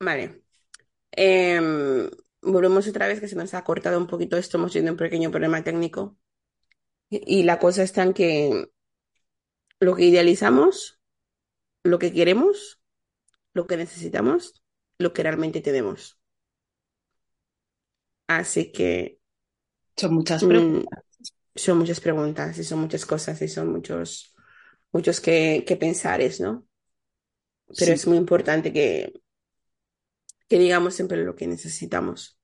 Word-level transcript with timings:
Vale. 0.00 0.42
Em, 1.12 2.10
volvemos 2.42 2.88
otra 2.88 3.08
vez, 3.08 3.20
que 3.20 3.28
se 3.28 3.36
nos 3.36 3.54
ha 3.54 3.64
cortado 3.64 3.98
un 3.98 4.06
poquito 4.08 4.36
esto, 4.36 4.56
hemos 4.58 4.72
tenido 4.74 4.92
un 4.94 4.98
pequeño 4.98 5.30
problema 5.32 5.64
técnico. 5.64 6.18
Y, 7.10 7.40
y 7.40 7.44
la 7.44 7.58
cosa 7.60 7.82
está 7.84 8.02
en 8.04 8.14
que 8.14 8.68
lo 9.80 9.94
que 9.96 10.04
idealizamos, 10.04 11.00
lo 11.84 11.98
que 12.00 12.12
queremos, 12.12 12.82
lo 13.54 13.66
que 13.68 13.76
necesitamos, 13.78 14.62
lo 14.98 15.12
que 15.12 15.24
realmente 15.24 15.60
tenemos. 15.62 16.20
Así 18.26 18.72
que 18.72 19.20
Son 19.98 20.14
muchas 20.14 20.44
mm, 20.44 20.46
preguntas. 20.46 21.04
son 21.56 21.78
muchas 21.78 22.00
preguntas 22.00 22.58
y 22.58 22.64
son 22.64 22.80
muchas 22.80 23.06
cosas 23.06 23.40
y 23.42 23.48
son 23.48 23.72
muchos, 23.72 24.34
muchos 24.92 25.20
que, 25.20 25.64
que 25.66 25.76
pensares, 25.76 26.40
¿no? 26.40 26.66
Pero 27.76 27.92
Sí, 27.92 27.94
es 27.94 28.06
muy 28.06 28.16
importante 28.18 28.72
que, 28.72 29.12
que 30.48 30.58
digamos 30.58 30.94
siempre 30.94 31.24
lo 31.24 31.34
que 31.36 31.46
necesitamos. 31.46 32.38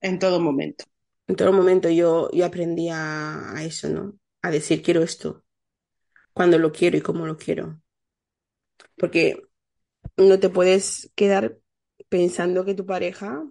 en 0.00 0.18
todo 0.18 0.40
momento. 0.40 0.84
En 1.26 1.36
todo 1.36 1.52
momento 1.52 1.90
yo, 1.90 2.30
yo 2.32 2.46
aprendí 2.46 2.88
a, 2.88 3.52
a 3.56 3.64
eso, 3.64 3.88
¿no? 3.88 4.18
A 4.42 4.50
decir 4.50 4.82
quiero 4.82 5.02
esto, 5.02 5.44
cuando 6.32 6.58
lo 6.58 6.72
quiero 6.72 6.96
y 6.96 7.02
cómo 7.02 7.26
lo 7.26 7.36
quiero. 7.36 7.80
Porque 8.96 9.42
no 10.16 10.40
te 10.40 10.50
puedes 10.50 11.10
quedar 11.14 11.58
pensando 12.08 12.64
que 12.64 12.74
tu 12.74 12.86
pareja 12.86 13.44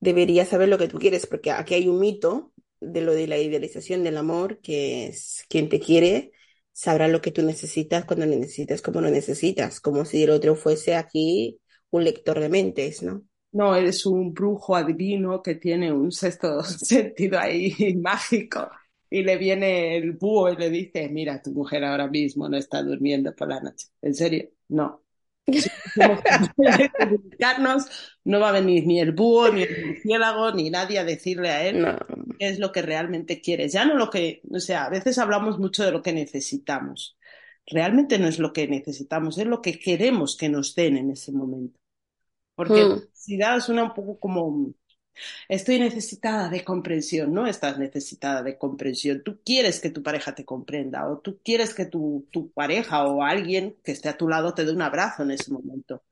debería 0.00 0.44
saber 0.44 0.68
lo 0.68 0.78
que 0.78 0.88
tú 0.88 0.98
quieres, 0.98 1.26
porque 1.26 1.50
aquí 1.50 1.74
hay 1.74 1.88
un 1.88 2.00
mito 2.00 2.52
de 2.80 3.00
lo 3.00 3.12
de 3.14 3.26
la 3.26 3.38
idealización 3.38 4.04
del 4.04 4.16
amor, 4.18 4.60
que 4.60 5.06
es 5.08 5.44
quien 5.48 5.68
te 5.68 5.80
quiere 5.80 6.32
sabrá 6.72 7.08
lo 7.08 7.22
que 7.22 7.32
tú 7.32 7.42
necesitas 7.42 8.04
cuando 8.04 8.26
lo 8.26 8.36
necesitas, 8.36 8.82
como 8.82 9.00
lo 9.00 9.10
necesitas, 9.10 9.80
como 9.80 10.04
si 10.04 10.24
el 10.24 10.30
otro 10.30 10.56
fuese 10.56 10.94
aquí 10.94 11.58
un 11.90 12.04
lector 12.04 12.40
de 12.40 12.48
mentes, 12.48 13.02
¿no? 13.02 13.22
No 13.52 13.74
eres 13.74 14.04
un 14.06 14.34
brujo 14.34 14.76
adivino 14.76 15.42
que 15.42 15.54
tiene 15.54 15.92
un 15.92 16.12
sexto 16.12 16.62
sentido 16.62 17.38
ahí 17.38 17.94
mágico 18.00 18.70
y 19.08 19.22
le 19.22 19.36
viene 19.38 19.96
el 19.96 20.12
búho 20.12 20.50
y 20.52 20.56
le 20.56 20.68
dice, 20.70 21.08
mira, 21.08 21.40
tu 21.42 21.52
mujer 21.52 21.84
ahora 21.84 22.08
mismo 22.08 22.48
no 22.48 22.56
está 22.56 22.82
durmiendo 22.82 23.34
por 23.34 23.48
la 23.48 23.60
noche. 23.60 23.86
¿En 24.02 24.14
serio? 24.14 24.48
No. 24.68 25.02
Si 25.46 25.70
no 28.24 28.40
va 28.40 28.48
a 28.48 28.52
venir 28.52 28.86
ni 28.86 29.00
el 29.00 29.12
búho, 29.12 29.50
ni 29.52 29.62
el 29.62 29.86
murciélago, 29.86 30.52
ni 30.52 30.70
nadie 30.70 30.98
a 30.98 31.04
decirle 31.04 31.50
a 31.50 31.66
él 31.66 31.82
No. 31.82 31.96
qué 32.38 32.48
es 32.48 32.58
lo 32.58 32.72
que 32.72 32.82
realmente 32.82 33.40
quieres. 33.40 33.72
Ya 33.72 33.84
no 33.84 33.94
lo 33.96 34.10
que, 34.10 34.42
o 34.50 34.60
sea, 34.60 34.84
a 34.86 34.90
veces 34.90 35.18
hablamos 35.18 35.58
mucho 35.58 35.84
de 35.84 35.92
lo 35.92 36.02
que 36.02 36.12
necesitamos. 36.12 37.15
Realmente 37.66 38.18
no 38.18 38.28
es 38.28 38.38
lo 38.38 38.52
que 38.52 38.68
necesitamos, 38.68 39.38
es 39.38 39.46
lo 39.46 39.62
que 39.62 39.78
queremos 39.78 40.36
que 40.36 40.48
nos 40.48 40.74
den 40.74 40.96
en 40.98 41.10
ese 41.10 41.32
momento. 41.32 41.78
Porque 42.54 42.86
Mm, 42.86 43.06
necesidad 43.14 43.60
suena 43.60 43.84
un 43.84 43.94
poco 43.94 44.18
como 44.20 44.72
estoy 45.48 45.78
necesitada 45.80 46.48
de 46.48 46.64
comprensión, 46.64 47.32
no 47.34 47.46
estás 47.46 47.78
necesitada 47.78 48.42
de 48.42 48.58
comprensión. 48.58 49.22
Tú 49.24 49.40
quieres 49.44 49.80
que 49.80 49.90
tu 49.90 50.02
pareja 50.02 50.34
te 50.34 50.44
comprenda 50.44 51.08
o 51.10 51.18
tú 51.20 51.40
quieres 51.44 51.74
que 51.74 51.86
tu, 51.86 52.28
tu 52.32 52.50
pareja 52.52 53.04
o 53.06 53.22
alguien 53.22 53.76
que 53.84 53.92
esté 53.92 54.08
a 54.10 54.16
tu 54.18 54.28
lado 54.28 54.54
te 54.54 54.64
dé 54.64 54.72
un 54.72 54.82
abrazo 54.82 55.22
en 55.24 55.32
ese 55.32 55.52
momento. 55.52 56.02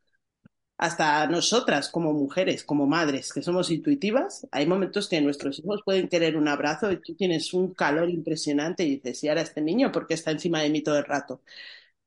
Hasta 0.77 1.27
nosotras 1.29 1.89
como 1.89 2.13
mujeres, 2.13 2.65
como 2.65 2.87
madres, 2.87 3.33
que 3.33 3.43
somos 3.43 3.71
intuitivas, 3.71 4.47
hay 4.53 4.67
momentos 4.67 5.09
que 5.09 5.21
nuestros 5.21 5.59
hijos 5.61 5.83
pueden 5.85 6.09
querer 6.09 6.37
un 6.37 6.49
abrazo 6.49 6.91
y 6.93 7.01
tú 7.01 7.15
tienes 7.15 7.55
un 7.55 7.73
calor 7.75 8.11
impresionante 8.11 8.85
y 8.85 8.97
dices, 8.97 9.23
¿y 9.25 9.29
ahora 9.29 9.43
este 9.43 9.61
niño 9.63 9.93
por 9.93 10.07
qué 10.07 10.15
está 10.15 10.33
encima 10.33 10.61
de 10.63 10.71
mí 10.71 10.83
todo 10.83 10.99
el 10.99 11.05
rato? 11.05 11.43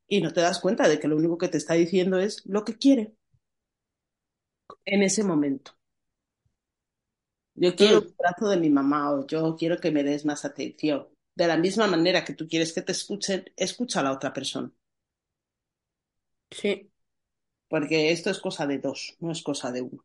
Y 0.08 0.22
no 0.22 0.34
te 0.34 0.42
das 0.42 0.60
cuenta 0.62 0.88
de 0.90 1.00
que 1.00 1.08
lo 1.10 1.18
único 1.18 1.38
que 1.40 1.50
te 1.50 1.58
está 1.60 1.76
diciendo 1.76 2.20
es 2.20 2.46
lo 2.48 2.66
que 2.66 2.78
quiere 2.78 3.14
en 4.86 5.04
ese 5.04 5.24
momento. 5.24 5.74
Yo 7.56 7.76
quiero 7.76 7.98
mm, 7.98 8.04
un 8.04 8.14
abrazo 8.20 8.48
de 8.50 8.58
mi 8.58 8.70
mamá 8.70 9.12
o 9.14 9.28
yo 9.28 9.56
quiero 9.58 9.78
que 9.82 9.92
me 9.92 10.04
des 10.04 10.24
más 10.26 10.46
atención. 10.46 11.08
De 11.36 11.46
la 11.48 11.58
misma 11.58 11.86
manera 11.88 12.24
que 12.24 12.34
tú 12.34 12.48
quieres 12.48 12.72
que 12.74 12.82
te 12.84 12.94
escuchen, 12.94 13.44
escucha 13.58 14.00
a 14.00 14.04
la 14.04 14.14
otra 14.14 14.32
persona. 14.34 14.72
sí, 16.52 16.92
Porque 17.70 18.12
esto 18.12 18.30
es 18.30 18.40
cosa 18.40 18.68
de 18.68 18.80
dos, 18.80 19.16
no 19.20 19.32
es 19.32 19.42
cosa 19.44 19.72
de 19.72 19.82
uno. 19.82 20.04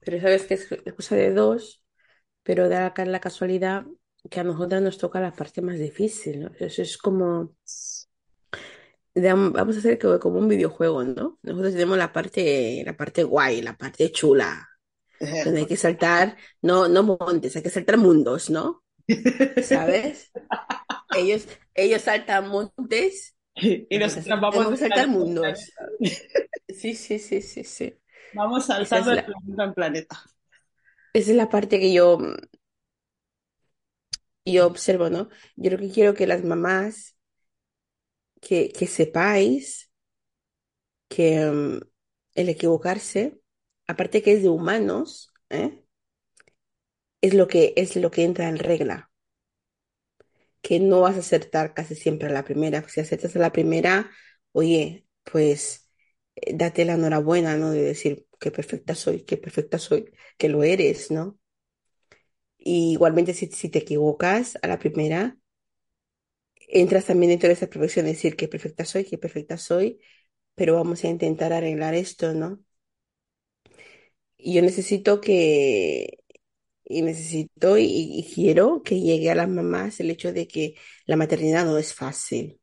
pero 0.00 0.20
sabes 0.20 0.44
que 0.44 0.54
es 0.54 0.94
cosa 0.94 1.16
de 1.16 1.32
dos, 1.32 1.82
pero 2.42 2.68
da 2.68 2.86
acá 2.86 3.04
la 3.04 3.20
casualidad 3.20 3.86
que 4.30 4.40
a 4.40 4.44
nosotras 4.44 4.82
nos 4.82 4.98
toca 4.98 5.20
la 5.20 5.32
parte 5.32 5.62
más 5.62 5.78
difícil, 5.78 6.40
¿no? 6.40 6.50
Eso 6.58 6.82
es 6.82 6.98
como, 6.98 7.54
vamos 9.14 9.76
a 9.76 9.78
hacer 9.78 9.98
como 9.98 10.38
un 10.38 10.48
videojuego, 10.48 11.04
¿no? 11.04 11.38
Nosotros 11.42 11.72
tenemos 11.72 11.98
la 11.98 12.12
parte, 12.12 12.82
la 12.84 12.96
parte 12.96 13.22
guay, 13.22 13.62
la 13.62 13.76
parte 13.76 14.10
chula, 14.12 14.68
donde 15.44 15.60
hay 15.60 15.66
que 15.66 15.76
saltar, 15.76 16.36
no, 16.62 16.88
no 16.88 17.02
montes, 17.02 17.56
hay 17.56 17.62
que 17.62 17.70
saltar 17.70 17.98
mundos, 17.98 18.50
¿no? 18.50 18.82
¿Sabes? 19.62 20.30
Ellos, 21.16 21.46
ellos 21.74 22.02
saltan 22.02 22.48
montes, 22.48 23.36
Y 23.60 23.98
nosotros 23.98 24.40
vamos, 24.40 24.68
que 24.68 24.76
saltar 24.76 25.08
mundos. 25.08 25.72
Sí, 26.68 26.94
sí, 26.94 27.18
sí, 27.18 27.42
sí, 27.42 27.64
sí. 27.64 27.94
vamos 28.34 28.66
saltando 28.66 29.10
de 29.10 29.16
la, 29.16 29.26
planeta 29.26 29.64
en 29.64 29.74
planeta. 29.74 30.22
esa 31.12 31.30
es 31.30 31.36
la 31.36 31.48
parte 31.48 31.80
que 31.80 31.92
yo, 31.92 32.18
yo 34.44 34.66
observo, 34.66 35.10
¿no? 35.10 35.28
Yo 35.56 35.70
lo 35.72 35.78
que 35.78 35.90
quiero 35.90 36.14
que 36.14 36.26
las 36.26 36.44
mamás, 36.44 37.16
que, 38.40 38.70
que 38.70 38.86
sepáis 38.86 39.90
que 41.08 41.50
mm, 41.50 41.80
el 42.34 42.48
equivocarse, 42.48 43.40
aparte 43.86 44.22
que 44.22 44.32
es 44.34 44.42
de 44.42 44.48
humanos, 44.48 45.32
¿eh? 45.50 45.84
Es 47.20 47.34
lo 47.34 47.48
que, 47.48 47.72
es 47.76 47.96
lo 47.96 48.10
que 48.10 48.22
entra 48.22 48.48
en 48.48 48.58
regla, 48.58 49.07
que 50.68 50.80
no 50.80 51.00
vas 51.02 51.16
a 51.16 51.20
acertar 51.20 51.72
casi 51.74 51.94
siempre 51.96 52.28
a 52.28 52.32
la 52.32 52.44
primera. 52.44 52.86
Si 52.90 53.00
acertas 53.00 53.34
a 53.36 53.38
la 53.40 53.52
primera, 53.52 54.10
oye, 54.52 55.06
pues 55.24 55.90
eh, 56.36 56.54
date 56.54 56.84
la 56.84 56.94
enhorabuena, 56.94 57.56
¿no? 57.56 57.70
De 57.72 57.82
decir 57.82 58.26
qué 58.40 58.50
perfecta 58.50 58.94
soy, 58.94 59.22
qué 59.24 59.38
perfecta 59.38 59.78
soy, 59.80 60.12
que 60.38 60.50
lo 60.50 60.62
eres, 60.64 61.10
¿no? 61.10 61.38
Y 62.58 62.92
igualmente 62.92 63.34
si, 63.34 63.46
si 63.48 63.68
te 63.68 63.80
equivocas 63.80 64.58
a 64.62 64.68
la 64.68 64.78
primera, 64.78 65.36
entras 66.68 67.06
también 67.06 67.30
dentro 67.30 67.48
de 67.48 67.54
esa 67.54 67.66
profesión, 67.68 68.06
decir 68.06 68.36
qué 68.36 68.46
perfecta 68.48 68.84
soy, 68.84 69.04
qué 69.04 69.18
perfecta 69.18 69.58
soy, 69.58 70.00
pero 70.54 70.74
vamos 70.76 71.04
a 71.04 71.08
intentar 71.08 71.52
arreglar 71.54 71.94
esto, 71.94 72.34
¿no? 72.34 72.60
Y 74.36 74.54
yo 74.54 74.62
necesito 74.62 75.20
que, 75.20 76.17
y 76.88 77.02
necesito 77.02 77.78
y, 77.78 77.84
y 77.86 78.34
quiero 78.34 78.82
que 78.84 79.00
llegue 79.00 79.30
a 79.30 79.34
las 79.36 79.48
mamás 79.48 80.00
el 80.00 80.10
hecho 80.10 80.32
de 80.32 80.48
que 80.48 80.76
la 81.06 81.16
maternidad 81.16 81.66
no 81.66 81.78
es 81.78 81.94
fácil, 81.94 82.60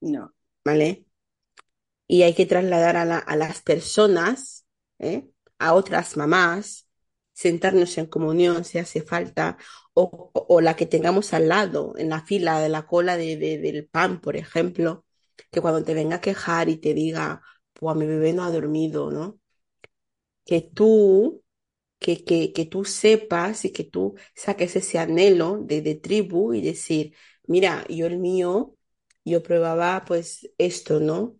No, 0.00 0.34
¿vale? 0.64 1.06
Y 2.06 2.22
hay 2.22 2.34
que 2.34 2.46
trasladar 2.46 2.96
a, 2.96 3.04
la- 3.04 3.18
a 3.18 3.36
las 3.36 3.62
personas, 3.62 4.66
¿eh? 4.98 5.28
A 5.58 5.74
otras 5.74 6.16
mamás, 6.16 6.88
sentarnos 7.32 7.98
en 7.98 8.06
comunión 8.06 8.64
si 8.64 8.78
hace 8.78 9.02
falta, 9.02 9.56
o, 9.94 10.30
o- 10.34 10.60
la 10.60 10.76
que 10.76 10.86
tengamos 10.86 11.32
al 11.34 11.48
lado, 11.48 11.94
en 11.98 12.10
la 12.10 12.22
fila 12.24 12.60
de 12.60 12.68
la 12.68 12.86
cola 12.86 13.16
de, 13.16 13.36
de- 13.36 13.58
del 13.58 13.86
pan, 13.88 14.20
por 14.20 14.36
ejemplo, 14.36 15.04
que 15.50 15.60
cuando 15.60 15.82
te 15.84 15.94
venga 15.94 16.16
a 16.16 16.20
quejar 16.20 16.68
y 16.68 16.76
te 16.78 16.94
diga, 16.94 17.42
pues 17.72 17.96
mi 17.96 18.06
bebé 18.06 18.32
no 18.32 18.44
ha 18.44 18.50
dormido, 18.50 19.10
¿no? 19.10 19.38
Que 20.44 20.60
tú 20.62 21.42
que, 21.98 22.24
que, 22.24 22.52
que 22.52 22.66
tú 22.66 22.84
sepas 22.84 23.64
y 23.64 23.72
que 23.72 23.84
tú 23.84 24.14
saques 24.34 24.76
ese 24.76 24.98
anhelo 24.98 25.58
de, 25.62 25.82
de 25.82 25.94
tribu 25.96 26.54
y 26.54 26.62
decir, 26.62 27.14
mira, 27.46 27.84
yo 27.88 28.06
el 28.06 28.18
mío, 28.18 28.76
yo 29.24 29.42
probaba 29.42 30.04
pues 30.06 30.48
esto, 30.58 31.00
¿no? 31.00 31.36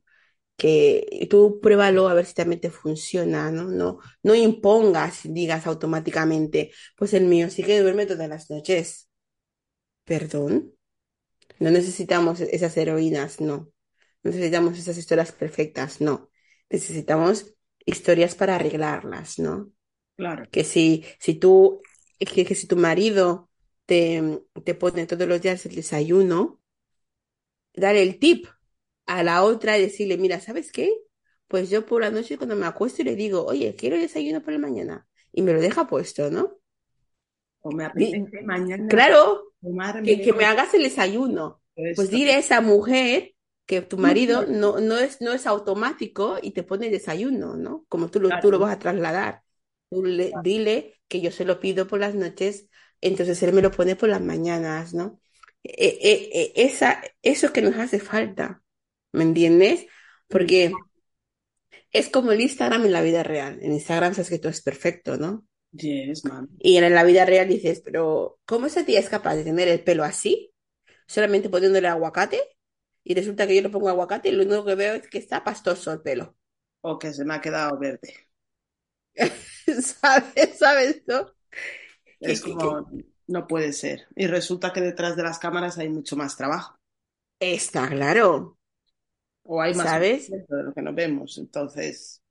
Que 0.56 1.26
tú 1.30 1.60
pruébalo 1.62 2.08
a 2.08 2.14
ver 2.14 2.26
si 2.26 2.34
también 2.34 2.60
te 2.60 2.70
funciona, 2.70 3.50
¿no? 3.52 3.64
No, 3.64 4.00
no 4.22 4.34
impongas, 4.34 5.20
digas 5.24 5.66
automáticamente, 5.66 6.72
pues 6.96 7.14
el 7.14 7.26
mío 7.26 7.50
sí 7.50 7.62
que 7.64 7.80
duerme 7.80 8.06
todas 8.06 8.28
las 8.28 8.50
noches. 8.50 9.10
Perdón, 10.04 10.72
no 11.60 11.70
necesitamos 11.70 12.40
esas 12.40 12.76
heroínas, 12.78 13.40
no. 13.40 13.70
No 14.24 14.30
necesitamos 14.32 14.78
esas 14.78 14.98
historias 14.98 15.32
perfectas, 15.32 16.00
no. 16.02 16.30
Necesitamos 16.70 17.54
historias 17.86 18.34
para 18.36 18.56
arreglarlas, 18.56 19.38
¿no? 19.40 19.72
Claro. 20.16 20.48
Que 20.50 20.64
si, 20.64 21.04
si 21.18 21.34
tú, 21.34 21.80
que, 22.18 22.44
que 22.44 22.54
si 22.54 22.66
tu 22.66 22.76
marido 22.76 23.48
te, 23.86 24.42
te 24.64 24.74
pone 24.74 25.06
todos 25.06 25.28
los 25.28 25.40
días 25.40 25.64
el 25.66 25.74
desayuno, 25.74 26.60
dar 27.74 27.96
el 27.96 28.18
tip 28.18 28.46
a 29.06 29.22
la 29.22 29.44
otra 29.44 29.78
y 29.78 29.82
decirle, 29.82 30.18
mira, 30.18 30.40
¿sabes 30.40 30.72
qué? 30.72 30.92
Pues 31.48 31.70
yo 31.70 31.86
por 31.86 32.02
la 32.02 32.10
noche 32.10 32.36
cuando 32.36 32.56
me 32.56 32.66
acuesto 32.66 33.02
y 33.02 33.04
le 33.04 33.14
digo, 33.14 33.44
oye, 33.44 33.74
quiero 33.76 33.96
el 33.96 34.02
desayuno 34.02 34.42
por 34.42 34.52
la 34.52 34.58
mañana. 34.58 35.06
Y 35.32 35.42
me 35.42 35.52
lo 35.52 35.60
deja 35.60 35.86
puesto, 35.86 36.30
¿no? 36.30 36.58
O 37.62 37.70
me 37.70 37.84
apetece 37.84 38.42
mañana 38.42 38.88
claro, 38.88 39.52
que, 40.04 40.20
que 40.20 40.32
me 40.32 40.44
hagas 40.44 40.74
el 40.74 40.82
desayuno. 40.82 41.60
Pues 41.74 41.98
esto. 42.00 42.16
dile 42.16 42.32
a 42.32 42.38
esa 42.38 42.60
mujer 42.60 43.34
que 43.66 43.82
tu 43.82 43.98
marido 43.98 44.46
no, 44.46 44.80
no 44.80 44.96
es, 44.96 45.20
no 45.20 45.32
es 45.32 45.46
automático 45.46 46.38
y 46.40 46.52
te 46.52 46.62
pone 46.62 46.88
desayuno, 46.88 47.56
¿no? 47.56 47.84
Como 47.88 48.08
tú 48.08 48.20
lo, 48.20 48.40
tú 48.40 48.50
lo 48.50 48.58
vas 48.58 48.74
a 48.74 48.78
trasladar. 48.78 49.42
Tú 49.90 50.04
le, 50.04 50.32
dile 50.42 51.00
que 51.08 51.20
yo 51.20 51.30
se 51.30 51.44
lo 51.44 51.60
pido 51.60 51.86
por 51.86 52.00
las 52.00 52.14
noches, 52.14 52.68
entonces 53.00 53.42
él 53.42 53.52
me 53.52 53.62
lo 53.62 53.70
pone 53.70 53.96
por 53.96 54.08
las 54.08 54.20
mañanas, 54.20 54.94
¿no? 54.94 55.20
E, 55.62 55.98
e, 56.00 56.30
e, 56.32 56.52
esa, 56.56 57.02
eso 57.22 57.52
que 57.52 57.62
nos 57.62 57.76
hace 57.76 57.98
falta, 57.98 58.62
¿me 59.12 59.22
entiendes? 59.22 59.86
Porque 60.28 60.72
es 61.92 62.08
como 62.08 62.32
el 62.32 62.40
Instagram 62.40 62.84
en 62.86 62.92
la 62.92 63.02
vida 63.02 63.22
real. 63.22 63.58
En 63.62 63.72
Instagram 63.72 64.14
sabes 64.14 64.30
que 64.30 64.38
todo 64.38 64.50
es 64.50 64.62
perfecto, 64.62 65.16
¿no? 65.16 65.46
Yes. 65.72 66.22
Y 66.58 66.76
en 66.76 66.94
la 66.94 67.04
vida 67.04 67.24
real 67.24 67.48
dices, 67.48 67.80
pero 67.84 68.38
¿cómo 68.44 68.66
ese 68.66 68.84
tía 68.84 69.00
es 69.00 69.08
capaz 69.08 69.36
de 69.36 69.44
tener 69.44 69.68
el 69.68 69.82
pelo 69.82 70.04
así? 70.04 70.52
Solamente 71.06 71.48
poniéndole 71.48 71.88
aguacate. 71.88 72.40
Y 73.04 73.14
resulta 73.14 73.46
que 73.46 73.54
yo 73.54 73.62
le 73.62 73.68
pongo 73.68 73.88
aguacate 73.88 74.30
y 74.30 74.32
lo 74.32 74.42
único 74.42 74.64
que 74.64 74.74
veo 74.74 74.94
es 74.94 75.08
que 75.08 75.18
está 75.18 75.44
pastoso 75.44 75.92
el 75.92 76.02
pelo. 76.02 76.36
O 76.80 76.98
que 76.98 77.12
se 77.12 77.24
me 77.24 77.34
ha 77.34 77.40
quedado 77.40 77.78
verde. 77.78 78.25
¿Sabes? 79.82 80.58
¿Sabes? 80.58 81.02
¿No? 81.06 81.32
Es 82.20 82.42
como, 82.42 82.90
no 83.26 83.46
puede 83.46 83.72
ser. 83.72 84.06
Y 84.16 84.26
resulta 84.26 84.72
que 84.72 84.80
detrás 84.82 85.16
de 85.16 85.22
las 85.24 85.38
cámaras 85.38 85.78
hay 85.78 85.88
mucho 85.88 86.16
más 86.16 86.36
trabajo. 86.36 86.78
Está 87.40 87.88
claro, 87.88 88.58
O 89.44 89.62
hay 89.62 89.74
más 89.74 89.90
¿sabes? 89.90 90.34
de 90.48 90.62
lo 90.64 90.74
que 90.74 90.82
no 90.82 90.92
vemos. 90.94 91.38
Entonces, 91.38 92.22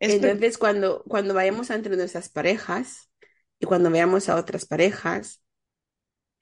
es 0.00 0.16
Entonces, 0.16 0.58
cuando, 0.58 1.02
cuando 1.04 1.34
vayamos 1.34 1.70
entre 1.70 1.96
nuestras 1.96 2.28
parejas 2.28 3.10
y 3.60 3.66
cuando 3.66 3.90
veamos 3.90 4.28
a 4.28 4.36
otras 4.36 4.64
parejas, 4.66 5.42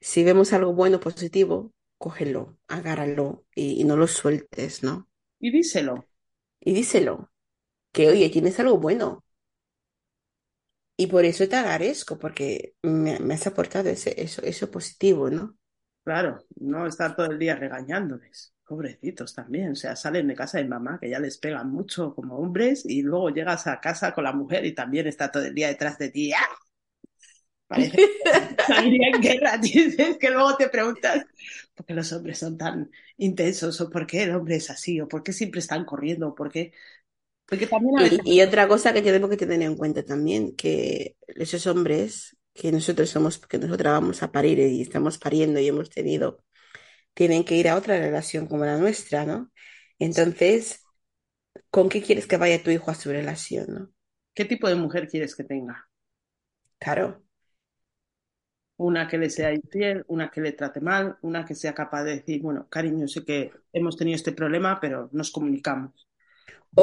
si 0.01 0.23
vemos 0.23 0.53
algo 0.53 0.73
bueno, 0.73 0.99
positivo, 0.99 1.73
cógelo, 1.99 2.57
agárralo 2.67 3.45
y, 3.55 3.81
y 3.81 3.83
no 3.83 3.95
lo 3.97 4.07
sueltes, 4.07 4.83
¿no? 4.83 5.07
Y 5.39 5.49
díselo. 5.51 6.07
Y 6.59 6.73
díselo, 6.73 7.31
que 7.93 8.09
oye, 8.09 8.29
tienes 8.31 8.59
algo 8.61 8.79
bueno. 8.79 9.25
Y 10.97 11.07
por 11.07 11.25
eso 11.25 11.47
te 11.47 11.55
agradezco, 11.55 12.17
porque 12.19 12.75
me, 12.83 13.19
me 13.19 13.33
has 13.35 13.47
aportado 13.47 13.89
ese, 13.89 14.21
eso, 14.21 14.41
eso 14.43 14.69
positivo, 14.71 15.29
¿no? 15.29 15.57
Claro, 16.03 16.39
no 16.59 16.87
estar 16.87 17.15
todo 17.15 17.27
el 17.27 17.37
día 17.39 17.55
regañándoles. 17.55 18.53
Pobrecitos 18.65 19.33
también. 19.33 19.71
O 19.73 19.75
sea, 19.75 19.95
salen 19.95 20.27
de 20.27 20.35
casa 20.35 20.57
de 20.57 20.65
mamá, 20.65 20.97
que 21.01 21.09
ya 21.09 21.19
les 21.19 21.37
pegan 21.37 21.69
mucho 21.71 22.15
como 22.15 22.37
hombres, 22.37 22.85
y 22.85 23.01
luego 23.01 23.29
llegas 23.29 23.67
a 23.67 23.79
casa 23.81 24.13
con 24.13 24.23
la 24.23 24.31
mujer 24.33 24.65
y 24.65 24.73
también 24.73 25.07
está 25.07 25.31
todo 25.31 25.43
el 25.45 25.53
día 25.55 25.67
detrás 25.67 25.97
de 25.97 26.09
ti. 26.09 26.31
¡Ah! 26.33 26.39
Parece 27.67 27.97
en 28.69 29.21
guerra. 29.21 29.57
Dices 29.61 30.17
que 30.17 30.29
luego 30.29 30.55
te 30.55 30.69
preguntas 30.69 31.25
por 31.75 31.85
qué 31.85 31.93
los 31.93 32.11
hombres 32.13 32.39
son 32.39 32.57
tan 32.57 32.89
intensos, 33.17 33.79
o 33.81 33.89
por 33.89 34.07
qué 34.07 34.23
el 34.23 34.35
hombre 34.35 34.55
es 34.55 34.69
así, 34.69 35.01
o 35.01 35.07
por 35.07 35.23
qué 35.23 35.33
siempre 35.33 35.59
están 35.59 35.85
corriendo, 35.85 36.29
o 36.29 36.35
por 36.35 36.51
qué. 36.51 36.73
Porque 37.47 37.67
también 37.67 37.97
a 37.99 38.03
veces. 38.03 38.19
Y, 38.23 38.35
y 38.37 38.41
otra 38.41 38.67
cosa 38.67 38.93
que 38.93 39.01
tenemos 39.01 39.29
que 39.29 39.37
tener 39.37 39.61
en 39.63 39.75
cuenta 39.77 40.03
también, 40.03 40.55
que 40.55 41.17
esos 41.27 41.65
hombres 41.67 42.37
que 42.53 42.71
nosotros 42.71 43.09
somos, 43.09 43.37
que 43.39 43.57
nosotros 43.59 43.91
vamos 43.93 44.23
a 44.23 44.31
parir 44.31 44.59
y 44.59 44.81
estamos 44.81 45.17
pariendo 45.17 45.59
y 45.59 45.67
hemos 45.67 45.89
tenido, 45.89 46.43
tienen 47.13 47.45
que 47.45 47.55
ir 47.57 47.69
a 47.69 47.77
otra 47.77 47.99
relación 47.99 48.47
como 48.47 48.65
la 48.65 48.77
nuestra, 48.77 49.25
¿no? 49.25 49.51
Entonces, 49.99 50.81
¿con 51.71 51.89
qué 51.89 52.01
quieres 52.03 52.27
que 52.27 52.37
vaya 52.37 52.63
tu 52.63 52.71
hijo 52.71 52.91
a 52.91 52.95
su 52.95 53.09
relación, 53.11 53.67
¿no? 53.69 53.91
¿Qué 54.33 54.45
tipo 54.45 54.69
de 54.69 54.75
mujer 54.75 55.09
quieres 55.09 55.35
que 55.35 55.43
tenga? 55.43 55.89
Claro, 56.79 57.23
Una 58.83 59.07
que 59.07 59.17
le 59.19 59.29
sea 59.29 59.53
infiel, 59.53 60.03
una 60.07 60.31
que 60.31 60.41
le 60.41 60.51
trate 60.53 60.81
mal, 60.81 61.17
una 61.21 61.45
que 61.45 61.53
sea 61.53 61.75
capaz 61.75 62.03
de 62.03 62.15
decir, 62.15 62.41
bueno, 62.41 62.67
cariño, 62.69 63.07
sé 63.07 63.23
que 63.25 63.51
hemos 63.73 63.97
tenido 63.97 64.15
este 64.15 64.31
problema, 64.31 64.79
pero 64.79 65.09
nos 65.13 65.29
comunicamos. 65.31 66.06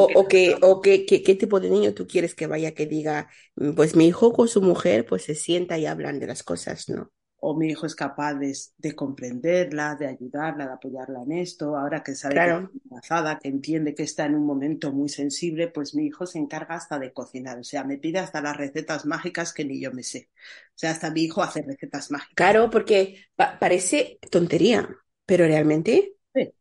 O, 0.00 0.02
o 0.20 0.22
que, 0.30 0.42
o 0.70 0.80
que, 0.82 0.94
que- 1.06 1.22
qué 1.24 1.34
tipo 1.42 1.60
de 1.60 1.70
niño 1.70 1.94
tú 1.94 2.06
quieres 2.12 2.34
que 2.34 2.46
vaya 2.52 2.74
que 2.76 2.86
diga, 2.86 3.28
"Mm, 3.56 3.72
pues 3.76 3.94
mi 3.96 4.06
hijo 4.08 4.32
con 4.32 4.48
su 4.48 4.60
mujer, 4.62 5.06
pues 5.06 5.22
se 5.24 5.34
sienta 5.34 5.78
y 5.78 5.86
hablan 5.86 6.18
de 6.20 6.26
las 6.28 6.42
cosas, 6.42 6.88
¿no? 6.88 7.12
o 7.46 7.54
mi 7.56 7.68
hijo 7.68 7.86
es 7.86 7.94
capaz 7.94 8.34
de, 8.34 8.52
de 8.78 8.94
comprenderla, 8.96 9.94
de 9.96 10.06
ayudarla, 10.08 10.66
de 10.66 10.72
apoyarla 10.72 11.22
en 11.22 11.32
esto, 11.32 11.76
ahora 11.76 12.02
que 12.02 12.14
sabe 12.14 12.42
que 12.42 12.50
está 12.50 12.62
embarazada, 12.72 13.38
que 13.38 13.48
entiende 13.48 13.94
que 13.94 14.02
está 14.04 14.24
en 14.26 14.34
un 14.36 14.46
momento 14.46 14.92
muy 14.92 15.08
sensible, 15.10 15.68
pues 15.68 15.94
mi 15.94 16.06
hijo 16.06 16.26
se 16.26 16.38
encarga 16.38 16.74
hasta 16.76 16.98
de 16.98 17.12
cocinar, 17.12 17.58
o 17.58 17.64
sea, 17.64 17.84
me 17.84 17.98
pide 17.98 18.18
hasta 18.18 18.40
las 18.42 18.56
recetas 18.56 19.04
mágicas 19.06 19.52
que 19.52 19.64
ni 19.64 19.80
yo 19.80 19.92
me 19.92 20.02
sé. 20.02 20.30
O 20.70 20.78
sea, 20.78 20.90
hasta 20.92 21.10
mi 21.10 21.22
hijo 21.24 21.42
hace 21.42 21.62
recetas 21.62 22.10
mágicas. 22.10 22.34
Claro, 22.38 22.70
porque 22.70 22.96
pa- 23.36 23.58
parece 23.60 24.18
tontería, 24.30 24.88
pero 25.26 25.46
realmente, 25.46 26.16
Sí. 26.34 26.52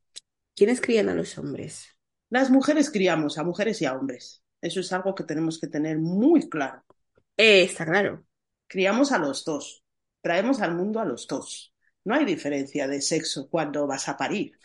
¿quiénes 0.56 0.82
crían 0.82 1.10
a 1.10 1.16
los 1.16 1.38
hombres? 1.38 1.93
Las 2.36 2.50
mujeres 2.50 2.90
criamos 2.96 3.38
a 3.38 3.44
mujeres 3.44 3.82
y 3.82 3.86
a 3.86 3.94
hombres. 3.98 4.44
Eso 4.62 4.80
es 4.82 4.92
algo 4.92 5.16
que 5.16 5.24
tenemos 5.24 5.60
que 5.60 5.68
tener 5.68 5.98
muy 6.00 6.50
claro. 6.50 6.84
Eh, 7.38 7.64
está 7.64 7.86
claro. 7.86 8.26
Criamos 8.68 9.12
a 9.12 9.20
los 9.20 9.46
dos, 9.46 9.84
traemos 10.22 10.60
al 10.62 10.76
mundo 10.76 11.00
a 11.00 11.06
los 11.06 11.28
dos. 11.28 11.74
No 12.06 12.16
hay 12.16 12.26
diferencia 12.26 12.88
de 12.88 13.02
sexo 13.02 13.50
cuando 13.50 13.88
vas 13.88 14.10
a 14.10 14.18
parir. 14.18 14.58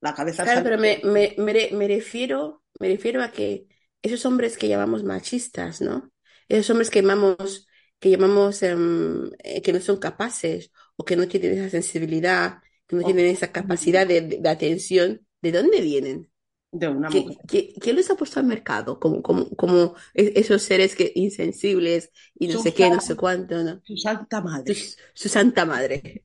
La 0.00 0.14
cabeza 0.14 0.44
Claro, 0.44 0.62
pero 0.64 0.78
me, 0.78 1.00
me, 1.04 1.34
me 1.38 1.70
me 1.72 1.88
refiero, 1.88 2.62
me 2.78 2.88
refiero 2.88 3.22
a 3.22 3.30
que 3.32 3.66
esos 4.02 4.24
hombres 4.24 4.56
que 4.56 4.68
llamamos 4.68 5.04
machistas, 5.04 5.80
¿no? 5.82 6.10
Esos 6.48 6.70
hombres 6.70 6.90
que 6.90 7.02
llamamos, 7.02 7.66
que 7.98 8.10
llamamos 8.10 8.62
em, 8.62 9.30
eh, 9.44 9.60
que 9.62 9.72
no 9.74 9.80
son 9.80 9.98
capaces 9.98 10.72
o 10.96 11.04
que 11.04 11.16
no 11.16 11.28
tienen 11.28 11.52
esa 11.58 11.68
sensibilidad, 11.70 12.62
que 12.86 12.96
no 12.96 13.02
Oh. 13.02 13.04
tienen 13.04 13.26
esa 13.26 13.52
capacidad 13.52 14.06
de, 14.06 14.22
de- 14.22 14.38
de 14.40 14.48
atención, 14.48 15.26
¿de 15.42 15.52
dónde 15.52 15.80
vienen? 15.82 16.29
De 16.72 16.88
una 16.88 17.08
¿Qué, 17.08 17.26
mujer. 17.26 17.46
qué- 17.48 17.74
quién 17.80 17.96
los 17.96 18.08
ha 18.10 18.16
puesto 18.16 18.38
al 18.40 18.46
mercado? 18.46 19.00
Como, 19.00 19.20
como, 19.22 19.50
como 19.56 19.94
es- 20.14 20.32
esos 20.36 20.62
seres 20.62 20.94
que, 20.96 21.12
insensibles 21.16 22.10
y 22.38 22.46
no 22.48 22.56
sé 22.58 22.72
qué, 22.74 22.90
no 22.90 23.00
sé 23.00 23.16
cuánto, 23.16 23.62
¿no? 23.64 23.82
Su 23.82 23.96
santa 23.98 24.40
madre. 24.40 24.74
Su, 24.74 24.96
su 25.14 25.28
santa 25.28 25.64
madre. 25.66 26.22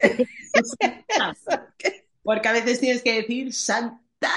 Porque 2.24 2.48
a 2.48 2.54
veces 2.54 2.80
tienes 2.80 3.04
que 3.04 3.14
decir 3.14 3.54
santa, 3.54 4.32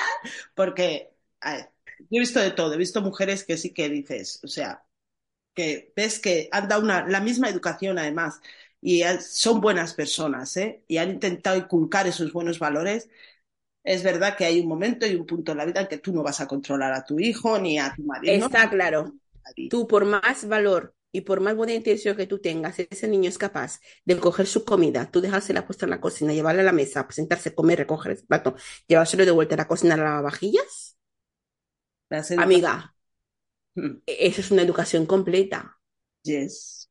porque 0.55 1.10
ver, 1.44 1.70
yo 1.99 2.06
he 2.19 2.20
visto 2.20 2.40
de 2.40 2.50
todo, 2.52 2.75
he 2.75 2.76
visto 2.78 3.00
mujeres 3.02 3.44
que 3.44 3.56
sí 3.56 3.72
que 3.75 3.88
dices, 3.88 4.40
o 4.44 4.49
sea, 4.49 4.84
que 5.55 5.93
ves 5.96 6.20
que 6.20 6.49
han 6.52 6.69
dado 6.69 6.82
una, 6.82 7.06
la 7.08 7.20
misma 7.20 7.49
educación 7.50 7.99
además 7.99 8.40
y 8.81 9.02
son 9.20 9.60
buenas 9.60 9.94
personas, 9.94 10.56
¿eh? 10.58 10.84
Y 10.88 10.99
han 10.99 11.10
intentado 11.10 11.56
inculcar 11.58 12.06
esos 12.08 12.32
buenos 12.32 12.58
valores. 12.60 13.10
Es 13.88 14.02
verdad 14.02 14.37
que 14.37 14.44
hay 14.44 14.61
un 14.61 14.69
momento 14.69 15.06
y 15.06 15.14
un 15.14 15.26
punto 15.26 15.52
en 15.52 15.58
la 15.58 15.64
vida 15.64 15.81
en 15.81 15.87
que 15.88 15.99
tú 15.99 16.12
no 16.12 16.23
vas 16.23 16.40
a 16.40 16.46
controlar 16.46 16.93
a 16.93 17.05
tu 17.05 17.19
hijo 17.19 17.58
ni 17.58 17.79
a 17.79 17.94
tu 17.94 18.03
marido. 18.03 18.46
Está 18.46 18.69
claro. 18.70 19.15
Tú, 19.69 19.86
por 19.86 20.05
más 20.05 20.46
valor 20.46 20.94
y 21.10 21.22
por 21.22 21.41
más 21.41 21.56
buena 21.56 21.72
intención 21.74 22.17
que 22.17 22.27
tú 22.27 22.39
tengas, 22.39 22.79
ese 22.79 23.08
niño 23.08 23.29
es 23.31 23.39
capaz 23.39 23.81
de 24.05 24.19
coger 24.19 24.46
su 24.46 24.65
comida, 24.65 25.10
tú 25.10 25.20
dejársela 25.22 25.67
puesta 25.67 25.86
en 25.86 25.91
la 25.91 26.01
cocina, 26.01 26.32
llevarla 26.34 26.60
a 26.62 26.65
la 26.67 26.72
mesa, 26.72 27.06
sentarse, 27.10 27.55
comer, 27.55 27.79
recoger 27.79 28.12
ese 28.12 28.27
plato, 28.27 28.56
llevárselo 28.86 29.24
de 29.24 29.31
vuelta 29.31 29.55
a 29.55 29.58
la 29.58 29.69
cocina 29.69 29.94
a 29.94 29.96
la 29.96 30.05
lavavajillas. 30.05 30.96
Amiga, 32.36 32.74
Mm, 33.77 34.01
e- 34.06 34.27
eso 34.29 34.41
es 34.41 34.51
una 34.51 34.62
educación 34.62 35.06
completa. 35.06 35.79
Yes. 36.24 36.89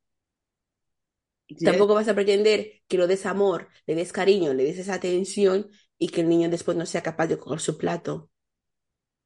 Yes. 1.49 1.63
Tampoco 1.63 1.93
vas 1.95 2.07
a 2.07 2.15
pretender 2.15 2.81
que 2.87 2.97
lo 2.97 3.07
des 3.07 3.25
amor, 3.25 3.69
le 3.85 3.95
des 3.95 4.11
cariño, 4.13 4.53
le 4.53 4.63
des 4.63 4.77
esa 4.79 4.93
atención 4.95 5.69
y 5.99 6.09
que 6.09 6.21
el 6.21 6.29
niño 6.29 6.49
después 6.49 6.77
no 6.77 6.85
sea 6.85 7.03
capaz 7.03 7.27
de 7.27 7.37
coger 7.39 7.59
su 7.59 7.77
plato 7.77 8.29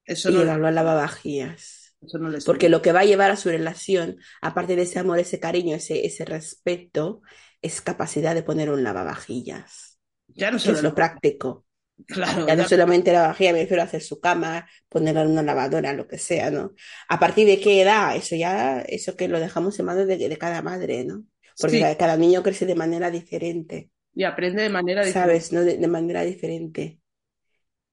Eso 0.05 0.29
y 0.29 0.35
no, 0.35 0.43
llevarlo 0.43 0.67
a 0.67 0.71
lavavajillas. 0.71 1.97
eso 2.01 2.17
no 2.19 2.29
les 2.29 2.45
Porque 2.45 2.69
lo 2.69 2.81
que 2.81 2.91
va 2.91 3.01
a 3.01 3.05
llevar 3.05 3.31
a 3.31 3.35
su 3.37 3.49
relación, 3.49 4.17
aparte 4.41 4.75
de 4.75 4.83
ese 4.83 4.99
amor, 4.99 5.19
ese 5.19 5.39
cariño, 5.39 5.75
ese, 5.75 6.05
ese 6.05 6.25
respeto, 6.25 7.21
es 7.61 7.81
capacidad 7.81 8.33
de 8.35 8.43
poner 8.43 8.69
un 8.71 8.83
lavavajillas, 8.83 9.99
ya 10.27 10.51
no 10.51 10.59
solo 10.59 10.79
es 10.79 10.83
lo 10.83 10.95
práctico. 10.95 11.65
Claro, 12.07 12.47
Ya 12.47 12.55
no 12.55 12.63
ya- 12.63 12.65
solamente 12.65 13.13
lavavajillas, 13.13 13.53
me 13.53 13.61
refiero 13.61 13.81
a 13.83 13.85
hacer 13.85 14.01
su 14.01 14.19
cama, 14.19 14.67
ponerla 14.89 15.21
en 15.23 15.29
una 15.31 15.43
lavadora, 15.43 15.93
lo 15.93 16.07
que 16.07 16.17
sea, 16.19 16.51
¿no? 16.51 16.73
A 17.09 17.19
partir 17.19 17.47
de 17.47 17.59
qué 17.61 17.81
edad, 17.81 18.15
eso 18.15 18.35
ya, 18.35 18.81
eso 18.81 19.15
que 19.15 19.27
lo 19.27 19.39
dejamos 19.39 19.79
en 19.79 19.85
manos 19.87 20.07
de, 20.07 20.17
de 20.17 20.37
cada 20.37 20.61
madre, 20.61 21.05
¿no? 21.05 21.25
Porque 21.59 21.79
Sí. 21.79 21.95
cada 21.97 22.17
niño 22.17 22.43
crece 22.43 22.65
de 22.65 22.75
manera 22.75 23.11
diferente, 23.11 23.91
y 24.13 24.23
aprende 24.23 24.63
de 24.63 24.69
manera 24.69 25.05
diferente. 25.05 25.39
¿sabes? 25.39 25.51
¿No? 25.53 25.61
De, 25.63 25.77
de 25.77 25.87
manera 25.87 26.21
diferente. 26.23 26.99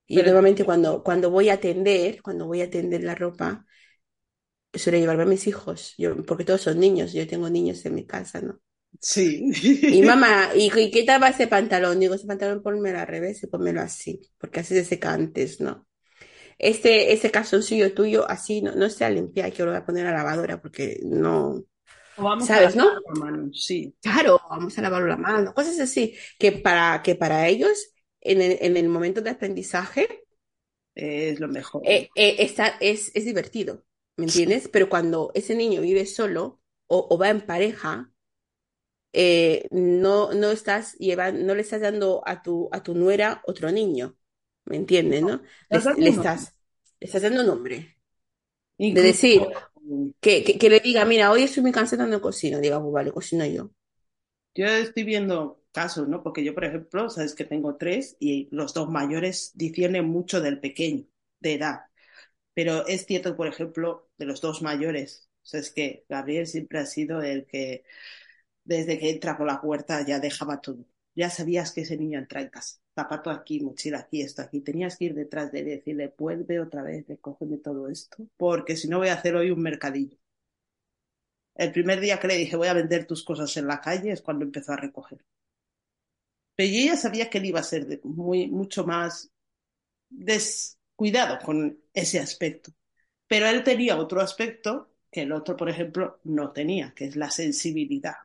Y 0.09 0.23
Pero- 0.23 0.25
normalmente 0.25 0.65
cuando, 0.65 1.03
cuando 1.05 1.31
voy 1.31 1.49
a 1.51 1.55
atender, 1.55 2.21
cuando 2.23 2.47
voy 2.47 2.63
a 2.63 2.65
atender 2.65 3.03
la 3.05 3.15
ropa, 3.15 3.67
suelo 4.73 4.99
llevarme 4.99 5.25
a 5.25 5.27
mis 5.27 5.47
hijos, 5.47 5.95
yo, 5.99 6.25
porque 6.25 6.45
todos 6.45 6.63
son 6.63 6.81
niños, 6.81 7.13
yo 7.13 7.27
tengo 7.27 7.51
niños 7.51 7.85
en 7.85 7.95
mi 7.95 8.07
casa, 8.07 8.41
¿no? 8.41 8.61
Sí. 9.01 9.51
Y 9.87 10.03
mamá, 10.03 10.51
¿y, 10.55 10.71
y 10.79 10.91
qué 10.91 11.05
tal 11.05 11.23
va 11.23 11.29
ese 11.31 11.47
pantalón? 11.47 11.99
Digo, 12.01 12.15
ese 12.15 12.27
pantalón 12.27 12.63
ponmelo 12.63 12.99
al 12.99 13.07
revés 13.07 13.43
y 13.43 13.47
ponmelo 13.47 13.81
así, 13.81 14.21
porque 14.39 14.61
así 14.61 14.75
se 14.75 14.85
seca 14.85 15.13
antes, 15.15 15.61
¿no? 15.61 15.87
Este, 16.59 17.13
este 17.13 17.31
calzoncillo 17.31 17.95
tuyo, 17.95 18.29
así 18.31 18.63
no, 18.63 18.75
no 18.77 18.91
se 18.91 19.05
ha 19.05 19.11
limpiado, 19.11 19.53
que 19.53 19.65
lo 19.65 19.71
voy 19.73 19.79
a 19.81 19.87
poner 19.87 20.07
a 20.07 20.13
la 20.13 20.19
lavadora 20.19 20.61
porque 20.63 21.01
no. 21.05 21.65
O 22.19 22.23
vamos 22.25 22.49
¿Sabes, 22.49 22.75
a 22.75 22.77
no? 22.77 22.87
lavar 22.87 23.03
la 23.07 23.15
mano, 23.25 23.51
Sí. 23.55 23.95
Claro, 24.01 24.41
vamos 24.51 24.79
a 24.79 24.83
lavarlo 24.83 25.09
la 25.09 25.17
mano, 25.17 25.55
cosas 25.55 25.79
así, 25.81 26.15
que 26.39 26.53
para, 26.53 27.03
que 27.03 27.15
para 27.17 27.49
ellos 27.49 27.93
en 28.21 28.41
el, 28.43 28.59
en 28.61 28.77
el 28.77 28.89
momento 28.89 29.21
de 29.23 29.31
aprendizaje 29.31 30.25
Es 30.95 31.41
lo 31.41 31.49
mejor. 31.49 31.83
eh, 31.83 32.11
eh, 32.15 32.37
está, 32.41 32.69
es, 32.81 33.11
es 33.15 33.25
divertido, 33.25 33.85
¿me 34.17 34.25
entiendes? 34.27 34.69
Pero 34.69 34.89
cuando 34.89 35.31
ese 35.35 35.55
niño 35.55 35.81
vive 35.83 36.07
solo 36.07 36.61
o, 36.87 37.07
o 37.11 37.19
va 37.19 37.31
en 37.31 37.41
pareja, 37.47 38.13
eh, 39.13 39.69
no, 39.71 40.33
no 40.35 40.51
estás 40.51 40.95
llevando, 40.99 41.43
no 41.45 41.55
le 41.55 41.63
estás 41.63 41.81
dando 41.81 42.23
a 42.27 42.43
tu, 42.43 42.69
a 42.73 42.83
tu 42.83 42.95
nuera 42.95 43.43
otro 43.47 43.71
niño, 43.73 44.17
¿me 44.65 44.77
entiendes, 44.77 45.23
no? 45.25 45.43
Le, 45.71 45.79
¿Estás 45.79 45.85
dando 45.85 45.99
le 45.99 46.11
estás, 46.11 46.57
le 47.01 47.07
estás 47.07 47.23
dando 47.23 47.43
nombre. 47.45 47.99
De 48.91 49.03
Incluso, 49.03 49.03
decir, 49.03 49.49
que, 50.21 50.45
que, 50.45 50.71
le 50.71 50.81
diga, 50.81 51.05
mira, 51.05 51.31
hoy 51.31 51.43
estoy 51.43 51.63
muy 51.63 51.73
cansada, 51.73 52.07
no 52.07 52.21
cocino. 52.21 52.61
Diga, 52.61 52.81
pues 52.81 52.93
vale, 52.93 53.13
cocino 53.13 53.45
yo. 53.47 53.71
yo 54.55 54.67
estoy 54.67 55.05
viendo 55.05 55.63
casos, 55.73 56.09
¿no? 56.09 56.23
Porque 56.23 56.45
yo, 56.45 56.55
por 56.55 56.65
ejemplo, 56.65 57.09
sabes 57.11 57.35
que 57.35 57.45
tengo 57.45 57.77
tres 57.77 58.17
y 58.21 58.49
los 58.51 58.75
dos 58.75 58.91
mayores 58.91 59.53
difieren 59.55 60.07
mucho 60.09 60.41
del 60.41 60.61
pequeño, 60.61 61.05
de 61.41 61.55
edad. 61.55 61.81
Pero 62.55 62.87
es 62.87 63.07
cierto, 63.07 63.37
por 63.37 63.47
ejemplo, 63.49 64.11
de 64.19 64.27
los 64.27 64.41
dos 64.41 64.63
mayores, 64.63 65.31
o 65.43 65.47
sea, 65.47 65.61
es 65.61 65.71
que 65.73 66.05
Gabriel 66.09 66.47
siempre 66.47 66.81
ha 66.81 66.87
sido 66.87 67.23
el 67.23 67.47
que, 67.47 67.85
desde 68.65 68.99
que 68.99 69.11
entra 69.11 69.39
por 69.39 69.47
la 69.47 69.61
puerta, 69.61 70.05
ya 70.07 70.21
dejaba 70.21 70.61
todo. 70.61 70.87
Ya 71.15 71.31
sabías 71.31 71.73
que 71.73 71.83
ese 71.83 71.97
niño 71.97 72.19
entra 72.19 72.43
en 72.43 72.51
casa. 72.51 72.79
Zapato 72.99 73.31
aquí, 73.31 73.61
mochila 73.61 73.99
aquí, 74.01 74.23
esto 74.23 74.43
aquí. 74.43 74.61
Tenías 74.61 74.97
que 74.97 75.05
ir 75.05 75.15
detrás 75.15 75.53
de 75.53 75.61
él 75.61 75.69
y 75.69 75.71
decirle, 75.71 76.13
vuelve 76.19 76.59
otra 76.59 76.83
vez, 76.83 77.07
recógeme 77.07 77.59
todo 77.59 77.89
esto, 77.89 78.27
porque 78.37 78.77
si 78.77 78.89
no 78.89 78.99
voy 78.99 79.07
a 79.09 79.15
hacer 79.15 79.37
hoy 79.37 79.53
un 79.53 79.63
mercadillo. 79.63 80.19
El 81.55 81.71
primer 81.71 82.01
día 82.01 82.19
que 82.19 82.27
le 82.27 82.35
dije, 82.37 82.57
voy 82.57 82.67
a 82.67 82.73
vender 82.73 83.07
tus 83.07 83.23
cosas 83.23 83.57
en 83.57 83.69
la 83.69 83.81
calle, 83.81 84.11
es 84.11 84.23
cuando 84.23 84.45
empezó 84.45 84.73
a 84.73 84.77
recoger. 84.77 85.25
Pero 86.57 86.73
yo 86.73 86.87
ya 86.87 86.97
sabía 86.97 87.31
que 87.31 87.39
él 87.39 87.45
iba 87.45 87.61
a 87.61 87.63
ser 87.63 88.01
muy, 88.03 88.49
mucho 88.49 88.85
más 88.85 89.31
descuidado 90.09 91.39
con 91.45 91.79
ese 91.95 92.19
aspecto. 92.19 92.73
Pero 93.29 93.47
él 93.47 93.63
tenía 93.65 93.97
otro 93.97 94.21
aspecto 94.21 94.93
que 95.11 95.23
el 95.23 95.33
otro, 95.33 95.57
por 95.57 95.69
ejemplo, 95.69 96.21
no 96.25 96.53
tenía, 96.53 96.95
que 96.97 97.05
es 97.07 97.17
la 97.17 97.31
sensibilidad. 97.31 98.17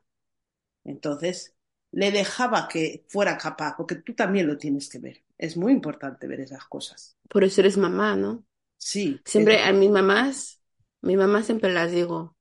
Entonces, 0.83 1.55
le 1.93 2.11
dejaba 2.11 2.67
que 2.67 3.05
fuera 3.09 3.37
capaz, 3.37 3.75
porque 3.77 3.95
tú 3.95 4.13
también 4.15 4.47
lo 4.47 4.57
tienes 4.57 4.89
que 4.89 4.99
ver. 4.99 5.23
Es 5.37 5.57
muy 5.57 5.73
importante 5.73 6.27
ver 6.27 6.41
esas 6.41 6.65
cosas. 6.65 7.17
Por 7.29 7.43
eso 7.43 7.61
eres 7.61 7.77
mamá, 7.77 8.15
¿no? 8.15 8.45
Sí, 8.77 9.25
es 9.33 9.47
Siempre 9.47 9.63
a 9.63 9.73
mis 9.73 9.89
mamás, 9.91 10.61
mi 11.01 11.17
mamá 11.17 11.43
siempre 11.43 11.73
las 11.73 11.91
digo, 11.91 12.37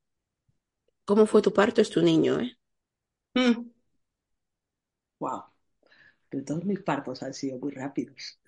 ¿cómo 1.04 1.26
fue 1.26 1.42
tu 1.42 1.52
parto? 1.52 1.80
Es 1.80 1.90
tu 1.90 2.02
niño, 2.02 2.40
¿eh? 2.40 2.56
Wow. 5.20 5.44
Pero 6.30 6.44
todos 6.44 6.64
mis 6.66 6.80
partos 6.82 7.22
han 7.24 7.34
sido 7.34 7.58
muy 7.58 7.72
rápidos. 7.72 8.40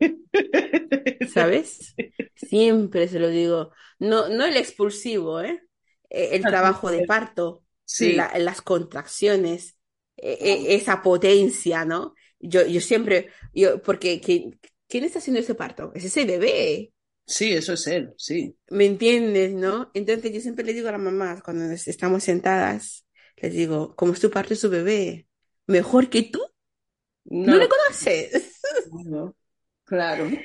¿Sabes? 1.24 1.98
Siempre 2.34 3.08
se 3.08 3.18
lo 3.18 3.28
digo. 3.28 3.72
No, 3.98 4.28
no 4.28 4.44
el 4.44 4.56
expulsivo, 4.56 5.40
¿eh? 5.40 5.62
Eh, 6.10 6.30
El 6.32 6.46
trabajo 6.46 6.90
de 6.90 7.02
parto, 7.02 7.64
Sí, 7.84 8.10
la- 8.12 8.32
las 8.38 8.62
contracciones, 8.62 9.76
esa 10.22 11.02
potencia, 11.02 11.84
¿no? 11.84 12.14
Yo, 12.38 12.66
yo 12.66 12.80
siempre, 12.80 13.30
yo, 13.54 13.82
porque 13.82 14.20
¿quién, 14.20 14.58
quién 14.88 15.04
está 15.04 15.18
haciendo 15.18 15.40
ese 15.40 15.54
parto? 15.54 15.92
Es 15.94 16.04
ese 16.04 16.24
bebé, 16.24 16.92
sí, 17.26 17.52
eso 17.52 17.72
es 17.74 17.86
él, 17.86 18.12
sí. 18.18 18.56
¿me 18.70 18.86
entiendes, 18.86 19.52
no? 19.52 19.90
Entonces 19.94 20.32
yo 20.32 20.40
siempre 20.40 20.64
le 20.64 20.72
digo 20.74 20.88
a 20.88 20.92
las 20.92 21.00
mamás, 21.00 21.42
cuando 21.42 21.64
nos- 21.66 21.88
estamos 21.88 22.22
sentadas, 22.24 23.06
les 23.36 23.52
digo, 23.52 23.94
¿cómo 23.96 24.12
es 24.12 24.20
tu 24.20 24.30
parto? 24.30 24.54
Su 24.54 24.70
bebé. 24.70 25.26
¿Mejor 25.66 26.08
que 26.10 26.22
tú? 26.24 26.40
¿No 27.44 27.56
No, 27.56 27.58
le 27.58 27.68
conoces? 27.68 28.60
no, 28.84 29.34
claro, 29.84 30.38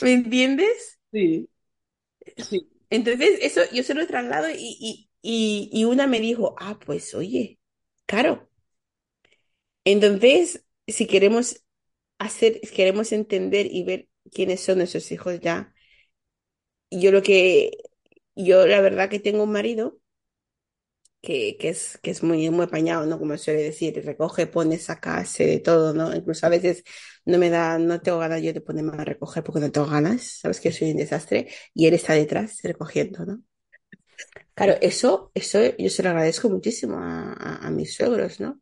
¿Me 0.00 0.12
entiendes? 0.12 0.98
sí, 1.12 1.48
sí. 2.36 2.68
Entonces, 2.90 3.38
eso 3.42 3.60
yo 3.72 3.82
se 3.82 3.94
lo 3.94 4.06
traslado 4.06 4.48
y, 4.50 4.56
y, 4.80 5.10
y, 5.22 5.70
y 5.72 5.84
una 5.84 6.06
me 6.06 6.20
dijo, 6.20 6.54
ah, 6.58 6.78
pues 6.84 7.14
oye, 7.14 7.58
claro. 8.06 8.47
Entonces, 9.92 10.64
si 10.86 11.06
queremos 11.06 11.64
hacer, 12.18 12.60
queremos 12.74 13.12
entender 13.12 13.66
y 13.70 13.84
ver 13.84 14.08
quiénes 14.32 14.60
son 14.62 14.78
nuestros 14.78 15.10
hijos 15.12 15.40
ya, 15.40 15.74
yo 16.90 17.12
lo 17.12 17.22
que, 17.22 17.72
yo 18.36 18.66
la 18.66 18.80
verdad 18.80 19.08
que 19.10 19.20
tengo 19.20 19.44
un 19.44 19.52
marido 19.52 19.98
que, 21.22 21.56
que 21.58 21.70
es, 21.70 21.98
que 22.02 22.10
es 22.10 22.22
muy, 22.22 22.48
muy 22.50 22.64
apañado, 22.66 23.06
¿no? 23.06 23.18
Como 23.18 23.36
suele 23.38 23.62
decir, 23.62 24.02
recoge, 24.04 24.46
pone, 24.46 24.78
saca, 24.78 25.16
hace 25.18 25.46
de 25.46 25.58
todo, 25.60 25.92
¿no? 25.94 26.14
Incluso 26.14 26.46
a 26.46 26.48
veces 26.50 26.84
no 27.24 27.38
me 27.38 27.50
da, 27.50 27.78
no 27.78 28.00
tengo 28.00 28.18
ganas 28.18 28.42
yo 28.42 28.52
de 28.52 28.60
ponerme 28.60 28.92
a 28.96 29.04
recoger 29.04 29.42
porque 29.44 29.60
no 29.60 29.70
tengo 29.72 29.86
ganas, 29.88 30.22
sabes 30.40 30.60
que 30.60 30.72
soy 30.72 30.92
un 30.92 30.96
desastre 30.98 31.48
y 31.74 31.86
él 31.86 31.94
está 31.94 32.14
detrás 32.14 32.60
recogiendo, 32.62 33.24
¿no? 33.26 33.42
Claro, 34.54 34.74
eso, 34.82 35.30
eso 35.34 35.58
yo 35.78 35.88
se 35.90 36.02
lo 36.02 36.10
agradezco 36.10 36.48
muchísimo 36.50 36.96
a 37.00 37.70
mis 37.70 37.94
suegros, 37.94 38.40
¿no? 38.40 38.60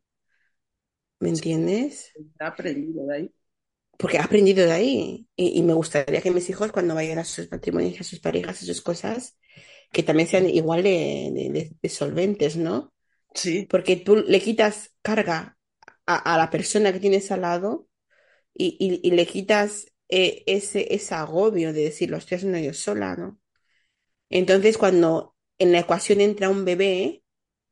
¿Me 1.19 1.29
entiendes? 1.29 2.17
He 2.39 2.43
aprendido 2.45 3.05
de 3.07 3.15
ahí. 3.15 3.33
Porque 3.97 4.17
he 4.17 4.19
aprendido 4.21 4.65
de 4.65 4.71
ahí 4.73 5.27
y, 5.35 5.57
y 5.59 5.63
me 5.63 5.73
gustaría 5.73 6.21
que 6.21 6.31
mis 6.31 6.49
hijos 6.49 6.71
cuando 6.71 6.93
vayan 6.95 7.17
a 7.19 7.25
sus 7.25 7.49
matrimonios, 7.51 7.99
a 8.01 8.03
sus 8.03 8.19
parejas, 8.19 8.61
a 8.61 8.65
sus 8.65 8.81
cosas, 8.81 9.37
que 9.91 10.03
también 10.03 10.27
sean 10.29 10.49
igual 10.49 10.83
de, 10.83 11.31
de, 11.33 11.49
de- 11.51 11.77
de 11.81 11.89
solventes, 11.89 12.57
¿no? 12.57 12.93
Sí, 13.33 13.69
Porque 13.69 13.97
tú 13.97 14.17
le 14.17 14.41
quitas 14.41 14.95
carga 15.03 15.57
a, 16.07 16.17
a 16.35 16.37
la 16.37 16.49
persona 16.51 16.93
que 16.93 16.99
tienes 17.01 17.31
al 17.31 17.41
lado 17.41 17.89
y, 18.53 18.77
y- 18.79 19.07
y 19.07 19.11
le 19.13 19.27
quitas 19.27 19.87
eh, 20.09 20.43
ese, 20.47 20.93
ese 20.95 21.15
agobio 21.15 21.73
de 21.73 21.83
decir, 21.85 22.09
lo 22.11 22.17
estoy 22.17 22.37
haciendo 22.37 22.59
yo 22.59 22.73
sola, 22.73 23.15
¿no? 23.17 23.39
Entonces, 24.29 24.77
cuando 24.77 25.35
en 25.59 25.71
la 25.71 25.79
ecuación 25.79 26.21
entra 26.21 26.49
un 26.49 26.65
bebé, 26.65 27.23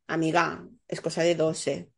amiga, 0.08 0.68
es 0.88 1.02
cosa 1.02 1.24
de 1.24 1.36
12. 1.36 1.92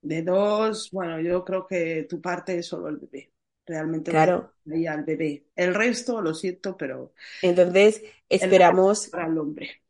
De 0.00 0.22
dos, 0.22 0.90
bueno, 0.92 1.20
yo 1.20 1.44
creo 1.44 1.66
que 1.66 2.04
tu 2.08 2.20
parte 2.20 2.58
es 2.58 2.66
solo 2.66 2.88
el 2.88 2.98
bebé. 2.98 3.32
Realmente 3.66 4.10
Claro. 4.10 4.52
ahí 4.70 4.86
al 4.86 5.04
bebé. 5.04 5.46
El 5.56 5.74
resto, 5.74 6.20
lo 6.22 6.34
siento, 6.34 6.76
pero 6.76 7.12
Entonces, 7.42 8.02
esperamos, 8.28 9.08
para 9.10 9.26
el 9.26 9.38
hombre. 9.38 9.82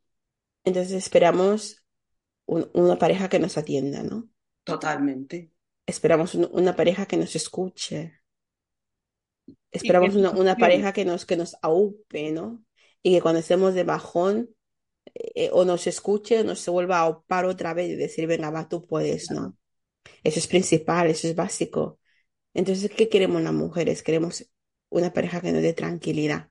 entonces 0.65 0.93
esperamos 0.93 1.85
un- 2.47 2.71
una 2.75 2.99
pareja 2.99 3.29
que 3.31 3.38
nos 3.41 3.59
atienda, 3.59 4.03
¿no? 4.05 4.29
Totalmente. 4.65 5.50
Esperamos 5.87 6.37
un- 6.37 6.49
una 6.53 6.77
pareja 6.77 7.07
que 7.07 7.17
nos 7.17 7.35
escuche. 7.35 8.21
Esperamos 9.71 10.15
una, 10.17 10.57
pareja 10.57 10.93
que 10.93 11.05
nos, 11.05 11.27
que 11.27 11.37
nos 11.37 11.57
aupe, 11.62 12.33
¿no? 12.33 12.65
Y 13.03 13.15
que 13.15 13.21
cuando 13.23 13.41
estemos 13.41 13.75
de 13.75 13.85
bajón, 13.85 14.50
eh, 15.15 15.50
o 15.55 15.67
nos 15.67 15.88
escuche 15.88 16.41
o 16.41 16.45
nos 16.45 16.61
se 16.61 16.73
vuelva 16.73 16.99
a 16.99 17.03
aupar 17.03 17.47
otra 17.47 17.75
vez 17.75 17.91
y 17.91 17.97
decir, 17.97 18.29
venga, 18.29 18.50
va, 18.50 18.69
tú 18.71 18.87
puedes, 18.87 19.33
¿no? 19.33 19.58
Eso 20.25 20.39
es 20.39 20.47
principal, 20.49 21.09
eso 21.09 21.29
es 21.29 21.35
básico. 21.37 21.99
Entonces, 22.55 22.91
¿qué 22.97 23.09
queremos 23.09 23.43
las 23.43 23.55
mujeres? 23.55 24.03
Queremos 24.03 24.47
una 24.91 25.13
pareja 25.13 25.41
que 25.41 25.53
nos 25.53 25.63
dé 25.63 25.75
tranquilidad, 25.75 26.51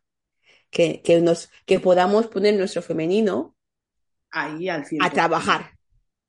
que, 0.72 1.02
que 1.04 1.22
nos, 1.22 1.50
que 1.66 1.80
podamos 1.82 2.28
poner 2.28 2.56
nuestro 2.56 2.82
femenino 2.84 3.56
Ahí 4.32 4.70
al 4.70 4.86
a 4.98 5.10
100%. 5.10 5.14
trabajar, 5.14 5.72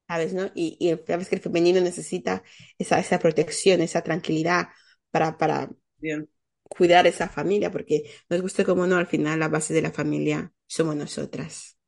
¿sabes, 0.08 0.34
no? 0.34 0.50
Y, 0.54 0.76
y 0.80 0.96
sabes 1.06 1.28
que 1.28 1.36
el 1.36 1.42
femenino 1.42 1.80
necesita 1.82 2.42
esa, 2.78 3.00
esa 3.00 3.18
protección, 3.18 3.80
esa 3.82 4.02
tranquilidad 4.02 4.68
para, 5.10 5.38
para 5.38 5.70
Bien. 5.98 6.28
cuidar 6.64 7.06
esa 7.06 7.28
familia, 7.28 7.70
porque 7.72 8.04
nos 8.30 8.40
guste 8.42 8.64
como 8.64 8.86
no, 8.86 8.96
al 8.96 9.06
final 9.06 9.40
la 9.40 9.48
base 9.48 9.74
de 9.74 9.82
la 9.82 9.92
familia 9.92 10.52
somos 10.66 10.96
nosotras. 10.96 11.78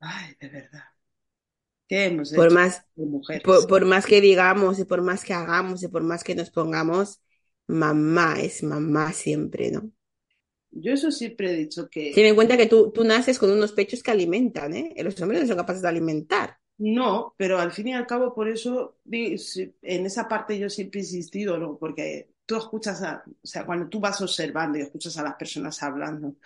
Ay, 0.00 0.36
de 0.40 0.48
verdad. 0.48 0.84
¿Qué 1.88 2.04
hemos 2.06 2.32
Por 2.32 2.50
hecho 2.50 2.58
más, 2.58 2.84
de 2.96 3.06
mujeres? 3.06 3.42
por, 3.42 3.66
por 3.68 3.84
más 3.86 4.06
que 4.06 4.20
digamos 4.20 4.78
y 4.78 4.84
por 4.84 5.02
más 5.02 5.24
que 5.24 5.34
hagamos 5.34 5.82
y 5.82 5.88
por 5.88 6.02
más 6.02 6.24
que 6.24 6.34
nos 6.34 6.50
pongamos, 6.50 7.22
mamá 7.66 8.40
es 8.40 8.62
mamá 8.62 9.12
siempre, 9.12 9.70
¿no? 9.70 9.90
Yo 10.70 10.92
eso 10.92 11.10
siempre 11.10 11.50
he 11.52 11.56
dicho 11.56 11.88
que 11.88 12.14
Ten 12.14 12.24
en 12.26 12.34
cuenta 12.34 12.56
que 12.56 12.66
tú, 12.66 12.90
tú 12.92 13.04
naces 13.04 13.38
con 13.38 13.50
unos 13.50 13.72
pechos 13.72 14.02
que 14.02 14.10
alimentan, 14.10 14.74
¿eh? 14.74 14.94
Los 15.04 15.20
hombres 15.20 15.42
no 15.42 15.46
son 15.48 15.56
capaces 15.58 15.82
de 15.82 15.88
alimentar. 15.88 16.58
no, 16.78 17.34
pero 17.38 17.58
al 17.60 17.72
fin 17.72 17.88
y 17.88 17.94
al 17.94 18.06
cabo, 18.06 18.34
por 18.34 18.48
eso 18.48 18.98
en 19.10 20.06
esa 20.06 20.28
parte 20.28 20.58
yo 20.58 20.68
siempre 20.68 21.00
he 21.00 21.02
insistido, 21.04 21.56
¿no? 21.58 21.78
Porque 21.78 22.30
tú 22.46 22.56
escuchas 22.56 23.02
a, 23.02 23.24
o 23.26 23.46
sea, 23.46 23.64
cuando 23.66 23.88
tú 23.88 24.00
vas 24.00 24.20
observando 24.20 24.78
y 24.78 24.82
escuchas 24.82 25.16
a 25.18 25.22
las 25.22 25.36
personas 25.36 25.80
hablando, 25.82 26.36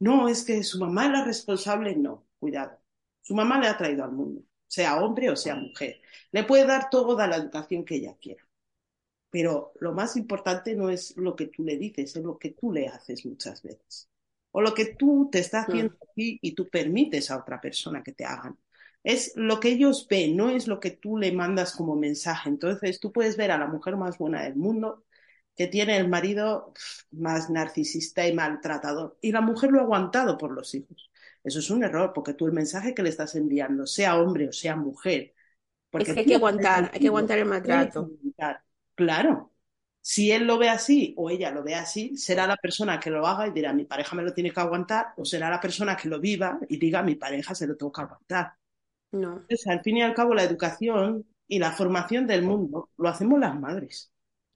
no, 0.00 0.28
es 0.28 0.44
que 0.44 0.62
su 0.64 0.78
mamá 0.80 1.06
es 1.06 1.12
la 1.12 1.24
responsable, 1.24 1.94
no, 1.96 2.26
cuidado. 2.38 2.78
Su 3.22 3.34
mamá 3.34 3.58
le 3.60 3.68
ha 3.68 3.76
traído 3.78 4.04
al 4.04 4.12
mundo, 4.12 4.42
sea 4.66 4.96
hombre 5.02 5.30
o 5.30 5.36
sea 5.36 5.54
mujer. 5.56 6.00
Le 6.32 6.44
puede 6.44 6.66
dar 6.66 6.90
toda 6.90 7.26
la 7.26 7.36
educación 7.36 7.84
que 7.84 7.96
ella 7.96 8.16
quiera. 8.20 8.44
Pero 9.30 9.72
lo 9.80 9.92
más 9.92 10.16
importante 10.16 10.74
no 10.74 10.88
es 10.90 11.16
lo 11.16 11.36
que 11.36 11.46
tú 11.48 11.64
le 11.64 11.76
dices, 11.76 12.16
es 12.16 12.22
lo 12.24 12.38
que 12.38 12.50
tú 12.52 12.72
le 12.72 12.88
haces 12.88 13.26
muchas 13.26 13.62
veces. 13.62 14.08
O 14.52 14.60
lo 14.62 14.72
que 14.74 14.86
tú 14.96 15.28
te 15.30 15.40
estás 15.40 15.66
haciendo 15.66 15.92
Mm. 15.92 15.96
a 16.02 16.06
ti 16.14 16.38
y 16.42 16.54
tú 16.54 16.68
permites 16.70 17.30
a 17.30 17.38
otra 17.38 17.60
persona 17.60 18.02
que 18.02 18.12
te 18.12 18.24
hagan. 18.24 18.58
Es 19.02 19.32
lo 19.36 19.60
que 19.60 19.68
ellos 19.70 20.06
ven, 20.08 20.36
no 20.36 20.50
es 20.50 20.66
lo 20.68 20.80
que 20.80 20.90
tú 20.90 21.18
le 21.18 21.32
mandas 21.32 21.74
como 21.74 21.96
mensaje. 21.96 22.48
Entonces 22.48 22.98
tú 23.00 23.12
puedes 23.12 23.36
ver 23.36 23.50
a 23.50 23.58
la 23.58 23.66
mujer 23.66 23.96
más 23.96 24.18
buena 24.18 24.42
del 24.42 24.56
mundo 24.56 25.04
que 25.54 25.66
tiene 25.68 25.96
el 25.96 26.08
marido 26.08 26.72
más 27.10 27.50
narcisista 27.50 28.26
y 28.26 28.34
maltratador. 28.34 29.18
Y 29.22 29.32
la 29.32 29.40
mujer 29.40 29.70
lo 29.70 29.80
ha 29.80 29.82
aguantado 29.84 30.36
por 30.38 30.52
los 30.52 30.74
hijos. 30.74 31.10
Eso 31.46 31.60
es 31.60 31.70
un 31.70 31.84
error, 31.84 32.12
porque 32.12 32.34
tú 32.34 32.46
el 32.46 32.52
mensaje 32.52 32.92
que 32.92 33.04
le 33.04 33.08
estás 33.08 33.36
enviando, 33.36 33.86
sea 33.86 34.18
hombre 34.18 34.48
o 34.48 34.52
sea 34.52 34.74
mujer, 34.74 35.32
porque 35.88 36.10
es 36.10 36.14
que 36.14 36.20
hay 36.20 36.26
que 36.26 36.34
aguantar, 36.34 36.90
hay 36.92 36.98
que 36.98 37.06
aguantar 37.06 37.38
el 37.38 37.44
maltrato. 37.44 38.10
Claro. 38.96 39.52
Si 40.00 40.32
él 40.32 40.44
lo 40.44 40.58
ve 40.58 40.68
así 40.68 41.14
o 41.16 41.30
ella 41.30 41.52
lo 41.52 41.62
ve 41.62 41.76
así, 41.76 42.16
será 42.16 42.48
la 42.48 42.56
persona 42.56 42.98
que 42.98 43.10
lo 43.10 43.24
haga 43.24 43.46
y 43.46 43.52
dirá, 43.52 43.72
mi 43.72 43.84
pareja 43.84 44.16
me 44.16 44.24
lo 44.24 44.34
tiene 44.34 44.50
que 44.50 44.58
aguantar, 44.58 45.14
o 45.16 45.24
será 45.24 45.48
la 45.48 45.60
persona 45.60 45.96
que 45.96 46.08
lo 46.08 46.18
viva 46.18 46.58
y 46.68 46.78
diga, 46.78 47.04
mi 47.04 47.14
pareja 47.14 47.54
se 47.54 47.68
lo 47.68 47.76
tengo 47.76 47.92
que 47.92 48.00
aguantar. 48.00 48.54
No. 49.12 49.34
Entonces, 49.34 49.68
al 49.68 49.82
fin 49.82 49.98
y 49.98 50.02
al 50.02 50.14
cabo, 50.14 50.34
la 50.34 50.42
educación 50.42 51.24
y 51.46 51.60
la 51.60 51.70
formación 51.70 52.26
del 52.26 52.42
mundo 52.42 52.90
lo 52.96 53.08
hacemos 53.08 53.38
las 53.38 53.56
madres. 53.58 54.10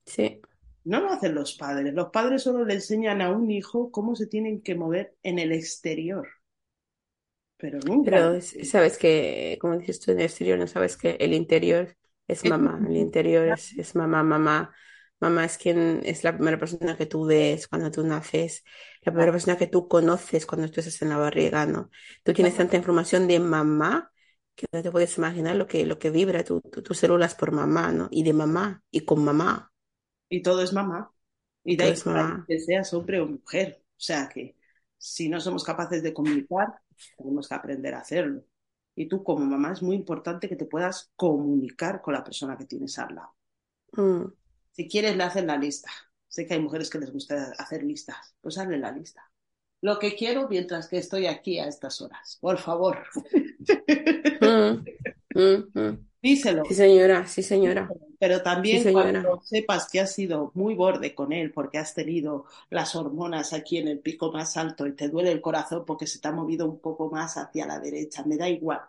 Sí. 0.07 0.41
No 0.83 0.99
lo 0.99 1.13
hacen 1.13 1.37
los 1.37 1.55
padres. 1.55 1.95
Los 1.95 2.09
padres 2.09 2.43
solo 2.43 2.65
le 2.65 2.75
enseñan 2.75 3.23
a 3.23 3.31
un 3.31 3.49
hijo 3.49 3.93
cómo 3.93 4.17
se 4.17 4.27
tienen 4.27 4.61
que 4.61 4.75
mover 4.75 5.15
en 5.23 5.39
el 5.39 5.53
exterior. 5.53 6.27
Pero 7.61 7.79
nunca. 7.87 8.11
Pero 8.11 8.41
sabes 8.41 8.97
que, 8.97 9.59
como 9.61 9.77
dices 9.77 10.01
tú, 10.01 10.13
en 10.13 10.19
el 10.19 10.25
exterior 10.25 10.59
no 10.59 10.67
sabes 10.67 10.97
que 10.97 11.17
el 11.21 11.35
interior 11.35 11.97
es 12.27 12.45
mamá, 12.45 12.81
el 12.89 12.97
interior 12.97 13.49
es, 13.49 13.73
es 13.77 13.95
mamá, 13.95 14.23
mamá. 14.23 14.75
Mamá 15.21 15.45
es 15.45 15.59
quien 15.59 16.01
es 16.05 16.25
la 16.25 16.35
primera 16.35 16.59
persona 16.59 16.97
que 16.97 17.05
tú 17.05 17.27
ves 17.27 17.69
cuando 17.69 17.91
tú 17.91 18.07
naces, 18.07 18.65
la 19.03 19.13
primera 19.13 19.33
persona 19.33 19.59
que 19.59 19.67
tú 19.67 19.87
conoces 19.87 20.47
cuando 20.47 20.71
tú 20.71 20.81
estás 20.81 21.03
en 21.03 21.11
la 21.11 21.19
barriga, 21.19 21.67
¿no? 21.67 21.91
Tú 22.23 22.33
tienes 22.33 22.57
tanta 22.57 22.79
información 22.79 23.29
de 23.29 23.39
mamá 23.39 24.11
que 24.55 24.67
no 24.73 24.83
te 24.83 24.91
puedes 24.91 25.19
imaginar 25.19 25.57
lo 25.57 25.67
que, 25.67 25.85
lo 25.85 25.99
que 25.99 26.09
vibra 26.09 26.43
tu, 26.43 26.63
tus 26.63 26.97
células 26.97 27.35
por 27.35 27.53
mamá, 27.53 27.93
¿no? 27.93 28.09
Y 28.11 28.23
de 28.23 28.33
mamá, 28.33 28.83
y 28.91 29.01
con 29.01 29.23
mamá. 29.23 29.71
Y 30.31 30.41
todo 30.41 30.63
es 30.63 30.73
mamá. 30.73 31.13
Y 31.65 31.77
da 31.77 31.89
igual 31.89 32.45
que 32.49 32.59
seas 32.59 32.95
hombre 32.95 33.21
o 33.21 33.27
mujer. 33.27 33.83
O 33.83 34.01
sea 34.01 34.31
que 34.33 34.57
si 34.97 35.29
no 35.29 35.39
somos 35.41 35.65
capaces 35.65 36.03
de 36.03 36.15
comunicar, 36.15 36.69
tenemos 37.17 37.49
que 37.49 37.55
aprender 37.55 37.95
a 37.95 38.01
hacerlo. 38.01 38.45
Y 38.95 39.09
tú 39.09 39.23
como 39.23 39.45
mamá 39.45 39.73
es 39.73 39.83
muy 39.83 39.97
importante 39.97 40.49
que 40.49 40.57
te 40.57 40.67
puedas 40.67 41.11
comunicar 41.17 42.03
con 42.03 42.15
la 42.15 42.25
persona 42.25 42.57
que 42.57 42.67
tienes 42.67 42.99
al 42.99 43.15
lado. 43.15 43.35
Mm. 43.93 44.33
Si 44.73 44.89
quieres, 44.89 45.17
le 45.17 45.23
hacen 45.23 45.47
la 45.47 45.57
lista. 45.57 45.91
Sé 46.29 46.47
que 46.47 46.55
hay 46.55 46.61
mujeres 46.61 46.91
que 46.91 46.99
les 46.99 47.13
gusta 47.13 47.53
hacer 47.59 47.83
listas. 47.83 48.35
Pues 48.41 48.59
hazle 48.59 48.79
la 48.79 48.93
lista. 48.93 49.31
Lo 49.83 49.99
que 49.99 50.15
quiero 50.15 50.49
mientras 50.49 50.89
que 50.89 50.99
estoy 50.99 51.27
aquí 51.27 51.59
a 51.59 51.67
estas 51.67 52.01
horas. 52.01 52.39
Por 52.41 52.59
favor. 52.59 52.99
Mm, 54.43 54.85
mm, 55.35 55.79
mm. 55.79 56.10
Díselo. 56.23 56.65
Sí, 56.67 56.75
señora, 56.75 57.27
sí, 57.27 57.43
señora. 57.43 57.89
Pero 58.19 58.43
también 58.43 58.93
cuando 58.93 59.41
sepas 59.43 59.89
que 59.91 60.01
has 60.01 60.13
sido 60.13 60.53
muy 60.55 60.75
borde 60.75 61.15
con 61.15 61.33
él 61.33 61.51
porque 61.53 61.79
has 61.79 61.95
tenido 61.95 62.45
las 62.69 62.95
hormonas 62.95 63.55
aquí 63.55 63.79
en 63.79 63.89
el 63.89 64.01
pico 64.01 64.31
más 64.31 64.57
alto 64.59 64.87
y 64.87 64.93
te 64.93 65.09
duele 65.09 65.33
el 65.33 65.41
corazón 65.41 65.85
porque 65.87 66.07
se 66.07 66.19
te 66.19 66.29
ha 66.29 66.33
movido 66.33 66.67
un 66.67 66.79
poco 66.79 67.11
más 67.11 67.39
hacia 67.39 67.67
la 67.67 67.81
derecha, 67.81 68.23
me 68.25 68.37
da 68.37 68.49
igual. 68.49 68.81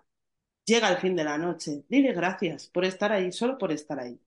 Llega 0.66 0.90
el 0.90 0.98
fin 0.98 1.16
de 1.16 1.24
la 1.24 1.38
noche, 1.38 1.84
dile 1.88 2.14
gracias 2.14 2.68
por 2.68 2.86
estar 2.86 3.12
ahí, 3.12 3.32
solo 3.32 3.58
por 3.58 3.72
estar 3.72 4.00
ahí. 4.00 4.20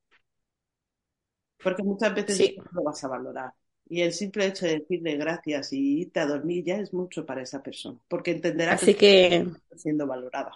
Porque 1.63 1.83
muchas 1.83 2.15
veces 2.15 2.55
no 2.57 2.65
lo 2.73 2.83
vas 2.85 3.05
a 3.05 3.09
valorar. 3.09 3.53
Y 3.87 4.01
el 4.01 4.13
simple 4.13 4.47
hecho 4.47 4.67
de 4.67 4.79
decirle 4.81 5.17
gracias 5.17 5.73
y 5.73 6.01
irte 6.01 6.21
a 6.21 6.27
dormir 6.27 6.65
ya 6.65 6.77
es 6.77 6.93
mucho 6.95 7.27
para 7.27 7.43
esa 7.43 7.63
persona, 7.63 7.99
porque 8.09 8.31
entenderá 8.33 8.73
Así 8.73 8.95
que, 8.95 9.37
está 9.37 9.77
siendo 9.77 10.07
valorada. 10.07 10.53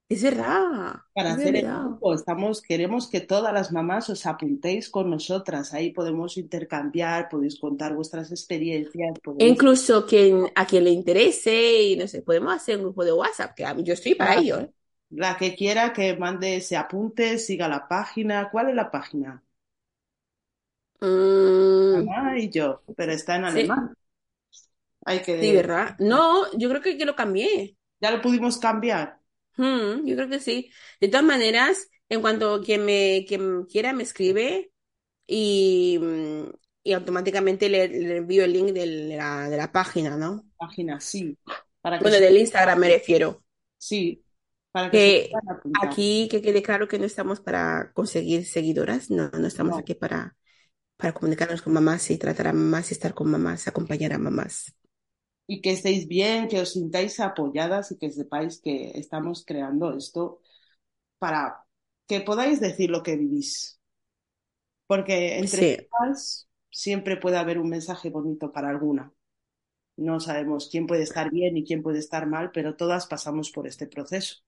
Es 0.08 0.22
verdad. 0.22 1.00
Para 1.12 1.32
hacer 1.32 1.56
el 1.56 1.66
grupo, 1.66 2.14
estamos, 2.14 2.62
queremos 2.62 3.10
que 3.10 3.18
todas 3.18 3.52
las 3.52 3.72
mamás 3.72 4.08
os 4.08 4.24
apuntéis 4.24 4.88
con 4.88 5.10
nosotras. 5.10 5.74
Ahí 5.74 5.90
podemos 5.90 6.36
intercambiar, 6.36 7.28
podéis 7.28 7.58
contar 7.58 7.92
vuestras 7.96 8.30
experiencias. 8.30 9.18
Incluso 9.38 10.06
quien, 10.06 10.46
a 10.54 10.64
quien 10.64 10.84
le 10.84 10.90
interese, 10.90 11.82
y 11.82 11.96
no 11.96 12.06
sé, 12.06 12.22
podemos 12.22 12.54
hacer 12.54 12.76
un 12.76 12.84
grupo 12.84 13.04
de 13.04 13.12
WhatsApp, 13.12 13.56
que 13.56 13.64
yo 13.82 13.94
estoy 13.94 14.14
para 14.14 14.36
ello. 14.36 14.60
¿eh? 14.60 14.70
La 15.10 15.36
que 15.36 15.56
quiera 15.56 15.92
que 15.92 16.16
mande, 16.16 16.60
se 16.60 16.76
apunte, 16.76 17.36
siga 17.38 17.66
la 17.66 17.88
página. 17.88 18.48
¿Cuál 18.48 18.68
es 18.68 18.76
la 18.76 18.92
página? 18.92 19.42
Mm. 21.00 22.04
Mamá 22.04 22.38
y 22.38 22.48
yo, 22.48 22.82
pero 22.96 23.10
está 23.10 23.34
en 23.34 23.44
alemán. 23.44 23.92
Hay 25.08 25.22
que... 25.22 25.40
Sí, 25.40 25.52
¿verdad? 25.54 25.96
No, 25.98 26.52
yo 26.58 26.68
creo 26.68 26.82
que, 26.82 26.98
que 26.98 27.06
lo 27.06 27.16
cambié. 27.16 27.78
¿Ya 27.98 28.10
lo 28.10 28.20
pudimos 28.20 28.58
cambiar? 28.58 29.18
Hmm, 29.56 30.04
yo 30.04 30.14
creo 30.16 30.28
que 30.28 30.38
sí. 30.38 30.70
De 31.00 31.08
todas 31.08 31.24
maneras, 31.24 31.88
en 32.10 32.20
cuanto 32.20 32.60
quien 32.62 32.84
me 32.84 33.24
quien 33.26 33.64
quiera 33.64 33.94
me 33.94 34.02
escribe 34.02 34.70
y, 35.26 35.98
y 36.82 36.92
automáticamente 36.92 37.70
le, 37.70 38.18
envío 38.18 38.44
el 38.44 38.52
link 38.52 38.72
de 38.72 39.16
la, 39.16 39.48
de 39.48 39.56
la 39.56 39.72
página, 39.72 40.14
¿no? 40.18 40.44
Página, 40.58 41.00
sí. 41.00 41.38
Para 41.80 42.00
bueno, 42.00 42.20
del 42.20 42.36
Instagram 42.36 42.78
me 42.78 42.90
refiero. 42.90 43.42
Sí, 43.78 44.22
para 44.72 44.90
que, 44.90 45.30
aquí 45.80 46.28
que 46.30 46.42
quede 46.42 46.62
claro 46.62 46.86
que 46.86 46.98
no 46.98 47.06
estamos 47.06 47.40
para 47.40 47.92
conseguir 47.94 48.44
seguidoras, 48.44 49.10
no, 49.10 49.30
no 49.30 49.46
estamos 49.46 49.78
aquí 49.78 49.94
para, 49.94 50.36
para 50.98 51.14
comunicarnos 51.14 51.62
con 51.62 51.72
mamás 51.72 52.10
y 52.10 52.18
tratar 52.18 52.48
a 52.48 52.52
mamás 52.52 52.90
y 52.90 52.94
estar 52.94 53.14
con 53.14 53.30
mamás, 53.30 53.68
acompañar 53.68 54.12
a 54.12 54.18
mamás 54.18 54.74
y 55.50 55.62
que 55.62 55.72
estéis 55.72 56.06
bien, 56.06 56.46
que 56.46 56.60
os 56.60 56.74
sintáis 56.74 57.18
apoyadas 57.20 57.90
y 57.90 57.96
que 57.98 58.10
sepáis 58.10 58.60
que 58.60 58.92
estamos 58.94 59.44
creando 59.44 59.96
esto 59.96 60.40
para 61.18 61.64
que 62.06 62.20
podáis 62.20 62.60
decir 62.60 62.90
lo 62.90 63.02
que 63.02 63.16
vivís. 63.16 63.80
Porque 64.86 65.38
entre 65.38 65.76
sí. 65.76 65.88
siempre 66.70 67.16
puede 67.16 67.38
haber 67.38 67.58
un 67.58 67.70
mensaje 67.70 68.10
bonito 68.10 68.52
para 68.52 68.68
alguna. 68.68 69.12
No 69.96 70.20
sabemos 70.20 70.68
quién 70.70 70.86
puede 70.86 71.02
estar 71.02 71.30
bien 71.30 71.56
y 71.56 71.64
quién 71.64 71.82
puede 71.82 71.98
estar 71.98 72.26
mal, 72.26 72.52
pero 72.52 72.76
todas 72.76 73.06
pasamos 73.06 73.50
por 73.50 73.66
este 73.66 73.86
proceso 73.86 74.44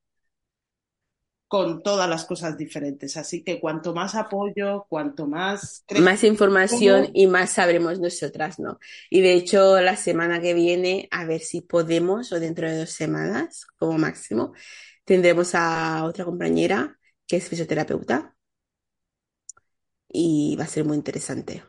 con 1.50 1.82
todas 1.82 2.08
las 2.08 2.26
cosas 2.26 2.56
diferentes. 2.56 3.16
Así 3.16 3.42
que 3.42 3.58
cuanto 3.58 3.92
más 3.92 4.14
apoyo, 4.14 4.86
cuanto 4.88 5.26
más... 5.26 5.84
Más 5.98 6.22
información 6.22 7.08
y 7.12 7.26
más 7.26 7.50
sabremos 7.50 7.98
nosotras, 7.98 8.60
¿no? 8.60 8.78
Y 9.10 9.20
de 9.20 9.32
hecho, 9.32 9.80
la 9.80 9.96
semana 9.96 10.40
que 10.40 10.54
viene, 10.54 11.08
a 11.10 11.24
ver 11.24 11.40
si 11.40 11.60
podemos, 11.60 12.30
o 12.30 12.38
dentro 12.38 12.70
de 12.70 12.78
dos 12.78 12.90
semanas, 12.90 13.66
como 13.76 13.98
máximo, 13.98 14.52
tendremos 15.04 15.56
a 15.56 16.04
otra 16.04 16.24
compañera 16.24 16.96
que 17.26 17.38
es 17.38 17.48
fisioterapeuta. 17.48 18.36
Y 20.08 20.54
va 20.56 20.62
a 20.62 20.68
ser 20.68 20.84
muy 20.84 20.96
interesante. 20.96 21.64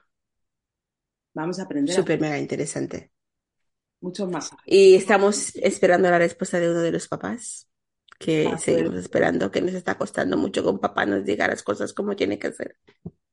Vamos 1.33 1.57
a 1.57 1.63
aprender. 1.63 1.95
Súper 1.95 2.21
mega 2.21 2.37
interesante. 2.37 3.11
Mucho 3.99 4.27
más. 4.27 4.51
Y 4.63 4.93
estamos 4.93 5.55
esperando 5.55 6.07
la 6.11 6.19
respuesta 6.19 6.59
de 6.59 6.69
uno 6.69 6.81
de 6.81 6.91
los 6.91 7.07
papás 7.07 7.70
que 8.23 8.55
seguimos 8.59 8.95
esperando, 8.95 9.49
que 9.49 9.61
nos 9.61 9.73
está 9.73 9.97
costando 9.97 10.37
mucho 10.37 10.63
con 10.63 10.79
papá 10.79 11.05
nos 11.05 11.25
diga 11.25 11.47
las 11.47 11.63
cosas 11.63 11.93
como 11.93 12.15
tiene 12.15 12.37
que 12.37 12.51
ser. 12.51 12.77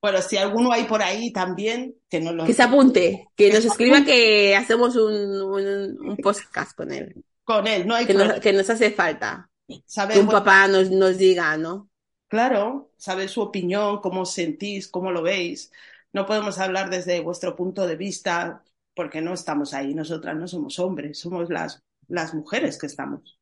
Bueno, 0.00 0.22
si 0.22 0.36
alguno 0.36 0.72
hay 0.72 0.84
por 0.84 1.02
ahí 1.02 1.32
también, 1.32 1.96
que 2.08 2.20
no 2.20 2.32
lo... 2.32 2.44
Que 2.46 2.54
se 2.54 2.62
apunte, 2.62 3.28
que, 3.36 3.52
nos 3.52 3.64
escriba 3.64 4.04
que 4.04 4.56
hacemos 4.56 4.96
un, 4.96 5.42
un, 5.42 6.16
podcast 6.16 6.74
con 6.76 6.92
él. 6.92 7.14
Con 7.44 7.66
él, 7.66 7.86
no 7.86 7.94
hay 7.94 8.06
que, 8.06 8.14
nos, 8.14 8.40
que 8.40 8.52
nos 8.52 8.70
hace 8.70 8.90
falta. 8.90 9.50
Que 9.66 10.20
un 10.20 10.28
papá 10.28 10.68
nos, 10.68 10.90
nos 10.90 11.18
diga, 11.18 11.56
¿no? 11.56 11.90
Claro, 12.28 12.92
saber 12.96 13.28
su 13.28 13.40
opinión, 13.40 14.00
cómo 14.00 14.22
os 14.22 14.32
sentís, 14.32 14.88
cómo 14.88 15.10
lo 15.10 15.22
veis. 15.22 15.70
No 16.12 16.26
podemos 16.26 16.58
hablar 16.58 16.90
desde 16.90 17.20
vuestro 17.20 17.56
punto 17.56 17.86
de 17.86 17.96
vista 17.96 18.62
porque 18.94 19.20
no 19.20 19.34
estamos 19.34 19.74
ahí. 19.74 19.94
Nosotras 19.94 20.36
no 20.36 20.46
somos 20.46 20.78
hombres, 20.78 21.18
somos 21.18 21.50
las, 21.50 21.82
las 22.06 22.34
mujeres 22.34 22.78
que 22.78 22.86
estamos. 22.86 23.37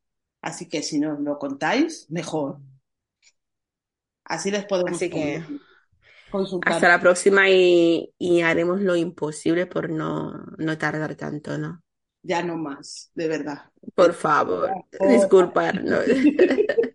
Así 0.48 0.64
que 0.70 0.80
si 0.82 0.98
nos 0.98 1.20
lo 1.20 1.38
contáis, 1.38 2.06
mejor. 2.10 2.60
Así 4.24 4.50
les 4.50 4.64
podemos 4.66 4.96
Así 4.96 5.10
que 5.10 5.42
consultar. 6.30 6.76
hasta 6.76 6.88
la 6.88 7.00
próxima 7.00 7.48
y, 7.50 8.12
y 8.18 8.40
haremos 8.42 8.80
lo 8.82 8.96
imposible 8.96 9.66
por 9.66 9.88
no, 9.90 10.32
no 10.58 10.78
tardar 10.78 11.14
tanto, 11.16 11.56
¿no? 11.58 11.82
Ya 12.22 12.42
no 12.42 12.56
más, 12.56 13.10
de 13.14 13.28
verdad. 13.28 13.72
Por 13.94 14.12
favor, 14.14 14.70
Por- 14.96 15.08
disculparnos. 15.08 16.04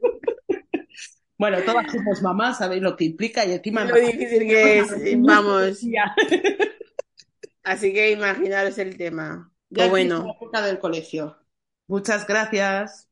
Bueno, 1.38 1.58
todas 1.66 1.92
somos 1.92 2.22
mamás, 2.22 2.60
sabéis 2.60 2.82
lo 2.84 2.96
que 2.96 3.06
implica 3.06 3.46
y 3.46 3.54
encima 3.54 3.84
Lo 3.86 3.96
difícil 3.96 4.42
que 4.48 4.80
es, 4.80 4.88
vamos. 5.24 5.80
Ya, 5.82 6.16
Así 7.64 7.94
que 7.94 8.12
imaginaros 8.12 8.78
el 8.78 8.98
tema. 8.98 9.52
ya 9.70 9.88
O 9.88 9.90
bueno. 9.90 10.26
la 10.26 10.32
época 10.34 10.62
del 10.62 10.80
colegio. 10.80 11.38
Muchas 11.88 12.28
gracias. 12.28 13.10